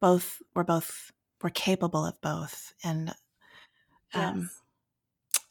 both 0.00 0.40
we're 0.54 0.64
both 0.64 1.12
we're 1.42 1.50
capable 1.50 2.04
of 2.04 2.20
both 2.20 2.72
and 2.82 3.14
um, 4.14 4.40
yes. 4.40 4.60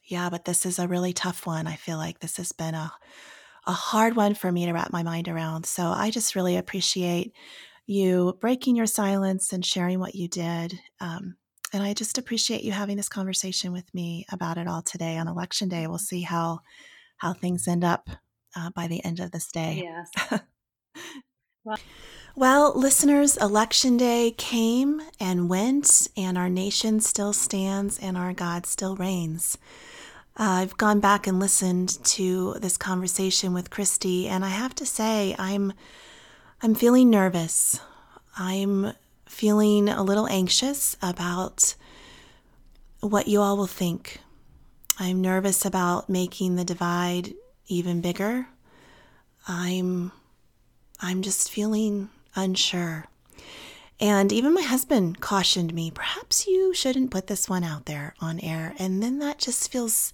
yeah 0.07 0.29
but 0.29 0.45
this 0.45 0.65
is 0.65 0.79
a 0.79 0.87
really 0.87 1.13
tough 1.13 1.45
one 1.45 1.67
i 1.67 1.75
feel 1.75 1.97
like 1.97 2.19
this 2.19 2.37
has 2.37 2.51
been 2.51 2.73
a 2.73 2.91
a 3.65 3.71
hard 3.71 4.15
one 4.15 4.33
for 4.33 4.51
me 4.51 4.65
to 4.65 4.71
wrap 4.71 4.91
my 4.91 5.03
mind 5.03 5.27
around 5.27 5.65
so 5.65 5.87
i 5.87 6.09
just 6.09 6.35
really 6.35 6.57
appreciate 6.57 7.33
you 7.85 8.37
breaking 8.41 8.75
your 8.75 8.85
silence 8.85 9.53
and 9.53 9.65
sharing 9.65 9.99
what 9.99 10.15
you 10.15 10.27
did 10.27 10.79
um, 10.99 11.35
and 11.73 11.83
I 11.83 11.93
just 11.93 12.17
appreciate 12.17 12.63
you 12.63 12.71
having 12.71 12.97
this 12.97 13.09
conversation 13.09 13.71
with 13.71 13.93
me 13.93 14.25
about 14.31 14.57
it 14.57 14.67
all 14.67 14.81
today 14.81 15.17
on 15.17 15.27
election 15.27 15.69
day. 15.69 15.87
We'll 15.87 15.97
see 15.97 16.21
how 16.21 16.59
how 17.17 17.33
things 17.33 17.67
end 17.67 17.83
up 17.83 18.09
uh, 18.55 18.69
by 18.71 18.87
the 18.87 19.03
end 19.03 19.19
of 19.19 19.31
this 19.31 19.51
day. 19.51 19.83
Yes. 19.83 20.41
well, 21.63 21.77
well, 22.35 22.73
listeners, 22.75 23.37
election 23.37 23.97
day 23.97 24.31
came 24.37 25.01
and 25.19 25.49
went, 25.49 26.07
and 26.15 26.37
our 26.37 26.49
nation 26.49 26.99
still 26.99 27.33
stands, 27.33 27.97
and 27.97 28.15
our 28.15 28.33
God 28.33 28.65
still 28.65 28.95
reigns. 28.95 29.57
Uh, 30.39 30.61
I've 30.61 30.77
gone 30.77 30.99
back 30.99 31.25
and 31.25 31.39
listened 31.39 31.97
to 32.05 32.55
this 32.61 32.77
conversation 32.77 33.53
with 33.53 33.71
Christy, 33.71 34.27
and 34.27 34.45
I 34.45 34.49
have 34.49 34.75
to 34.75 34.85
say, 34.85 35.35
I'm 35.39 35.73
I'm 36.61 36.75
feeling 36.75 37.09
nervous. 37.09 37.79
I'm 38.37 38.93
feeling 39.27 39.89
a 39.89 40.03
little 40.03 40.27
anxious 40.27 40.97
about 41.01 41.75
what 42.99 43.27
you 43.27 43.41
all 43.41 43.57
will 43.57 43.67
think. 43.67 44.19
I'm 44.99 45.21
nervous 45.21 45.65
about 45.65 46.09
making 46.09 46.55
the 46.55 46.65
divide 46.65 47.33
even 47.67 48.01
bigger. 48.01 48.47
I'm 49.47 50.11
I'm 50.99 51.21
just 51.21 51.51
feeling 51.51 52.09
unsure. 52.35 53.05
And 53.99 54.31
even 54.31 54.53
my 54.53 54.61
husband 54.61 55.21
cautioned 55.21 55.73
me, 55.73 55.91
perhaps 55.91 56.47
you 56.47 56.73
shouldn't 56.73 57.11
put 57.11 57.27
this 57.27 57.49
one 57.49 57.63
out 57.63 57.85
there 57.85 58.13
on 58.19 58.39
air. 58.39 58.73
And 58.77 59.01
then 59.01 59.19
that 59.19 59.39
just 59.39 59.71
feels 59.71 60.13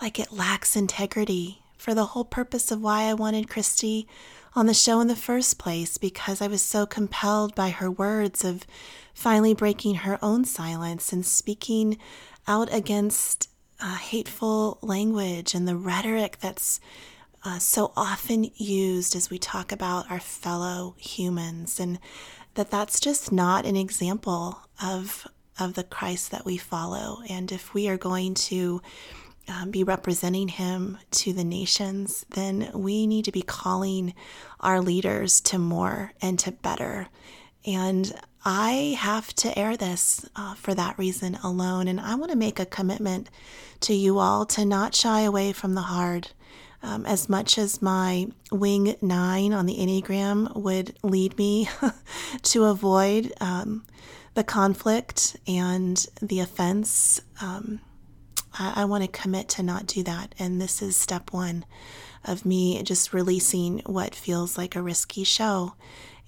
like 0.00 0.18
it 0.18 0.32
lacks 0.32 0.76
integrity 0.76 1.62
for 1.76 1.94
the 1.94 2.06
whole 2.06 2.24
purpose 2.24 2.70
of 2.70 2.82
why 2.82 3.02
I 3.04 3.14
wanted 3.14 3.48
Christy 3.48 4.06
on 4.54 4.66
the 4.66 4.74
show 4.74 5.00
in 5.00 5.06
the 5.06 5.16
first 5.16 5.58
place 5.58 5.98
because 5.98 6.40
I 6.40 6.48
was 6.48 6.62
so 6.62 6.86
compelled 6.86 7.54
by 7.54 7.70
her 7.70 7.90
words 7.90 8.44
of 8.44 8.66
finally 9.14 9.54
breaking 9.54 9.96
her 9.96 10.18
own 10.22 10.44
silence 10.44 11.12
and 11.12 11.24
speaking 11.24 11.98
out 12.46 12.72
against 12.72 13.48
uh, 13.80 13.96
hateful 13.96 14.78
language 14.82 15.54
and 15.54 15.66
the 15.66 15.76
rhetoric 15.76 16.38
that's 16.40 16.80
uh, 17.44 17.58
so 17.58 17.92
often 17.96 18.50
used 18.56 19.16
as 19.16 19.30
we 19.30 19.38
talk 19.38 19.72
about 19.72 20.10
our 20.10 20.20
fellow 20.20 20.94
humans 20.98 21.80
and 21.80 21.98
that 22.54 22.70
that's 22.70 23.00
just 23.00 23.32
not 23.32 23.64
an 23.64 23.76
example 23.76 24.60
of 24.82 25.26
of 25.58 25.74
the 25.74 25.84
Christ 25.84 26.30
that 26.30 26.44
we 26.46 26.56
follow. 26.56 27.22
And 27.28 27.52
if 27.52 27.74
we 27.74 27.88
are 27.88 27.98
going 27.98 28.34
to 28.34 28.80
um, 29.50 29.70
be 29.70 29.82
representing 29.84 30.48
him 30.48 30.98
to 31.10 31.32
the 31.32 31.44
nations, 31.44 32.24
then 32.30 32.70
we 32.72 33.06
need 33.06 33.24
to 33.24 33.32
be 33.32 33.42
calling 33.42 34.14
our 34.60 34.80
leaders 34.80 35.40
to 35.40 35.58
more 35.58 36.12
and 36.22 36.38
to 36.38 36.52
better. 36.52 37.08
And 37.66 38.12
I 38.44 38.96
have 38.98 39.34
to 39.34 39.58
air 39.58 39.76
this 39.76 40.28
uh, 40.34 40.54
for 40.54 40.74
that 40.74 40.98
reason 40.98 41.36
alone. 41.42 41.88
And 41.88 42.00
I 42.00 42.14
want 42.14 42.30
to 42.30 42.38
make 42.38 42.58
a 42.58 42.66
commitment 42.66 43.28
to 43.80 43.94
you 43.94 44.18
all 44.18 44.46
to 44.46 44.64
not 44.64 44.94
shy 44.94 45.22
away 45.22 45.52
from 45.52 45.74
the 45.74 45.82
hard. 45.82 46.28
Um, 46.82 47.04
as 47.04 47.28
much 47.28 47.58
as 47.58 47.82
my 47.82 48.28
wing 48.50 48.96
nine 49.02 49.52
on 49.52 49.66
the 49.66 49.76
Enneagram 49.76 50.56
would 50.56 50.96
lead 51.02 51.36
me 51.36 51.68
to 52.42 52.64
avoid 52.64 53.34
um, 53.38 53.84
the 54.32 54.44
conflict 54.44 55.36
and 55.46 56.06
the 56.22 56.40
offense, 56.40 57.20
um, 57.42 57.80
I, 58.58 58.82
I 58.82 58.84
want 58.84 59.04
to 59.04 59.20
commit 59.20 59.48
to 59.50 59.62
not 59.62 59.86
do 59.86 60.02
that. 60.04 60.34
And 60.38 60.60
this 60.60 60.82
is 60.82 60.96
step 60.96 61.32
one 61.32 61.64
of 62.24 62.44
me 62.44 62.82
just 62.82 63.12
releasing 63.12 63.80
what 63.86 64.14
feels 64.14 64.58
like 64.58 64.76
a 64.76 64.82
risky 64.82 65.24
show 65.24 65.74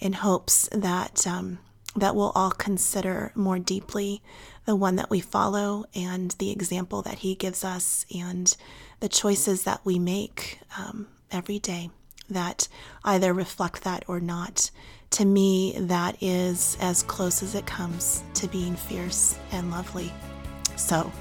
in 0.01 0.15
hopes 0.15 0.69
that 0.73 1.27
um, 1.27 1.59
that 1.95 2.17
we'll 2.17 2.33
all 2.35 2.51
consider 2.51 3.33
more 3.35 3.59
deeply 3.59 4.23
the 4.65 4.77
one 4.77 4.97
that 4.97 5.11
we 5.11 5.21
follow 5.21 5.85
and 5.95 6.31
the 6.33 6.51
example 6.51 7.03
that 7.03 7.19
he 7.19 7.35
gives 7.35 7.65
us 7.65 8.07
and 8.15 8.57
the 9.01 9.09
choices 9.09 9.65
that 9.65 9.81
we 9.85 9.99
make 9.99 10.61
um, 10.79 11.09
every 11.31 11.59
day 11.59 11.91
that 12.31 12.69
either 13.05 13.33
reflect 13.33 13.85
that 13.85 14.05
or 14.09 14.21
not. 14.21 14.71
To 15.11 15.25
me, 15.25 15.75
that 15.79 16.23
is 16.23 16.79
as 16.81 17.03
close 17.03 17.43
as 17.43 17.55
it 17.55 17.67
comes 17.67 18.23
to 18.35 18.49
being 18.49 18.77
fierce 18.77 19.39
and 19.51 19.71
lovely. 19.71 20.11
So, 20.77 21.13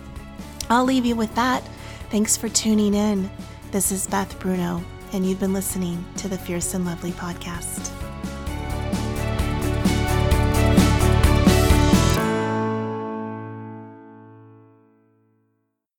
I'll 0.71 0.85
leave 0.85 1.05
you 1.05 1.17
with 1.17 1.35
that. 1.35 1.67
Thanks 2.11 2.37
for 2.37 2.47
tuning 2.47 2.93
in. 2.93 3.29
This 3.71 3.91
is 3.91 4.07
Beth 4.07 4.39
Bruno, 4.39 4.81
and 5.11 5.25
you've 5.25 5.41
been 5.41 5.51
listening 5.51 6.05
to 6.15 6.29
the 6.29 6.37
Fierce 6.37 6.73
and 6.73 6.85
Lovely 6.85 7.11
podcast. 7.11 8.00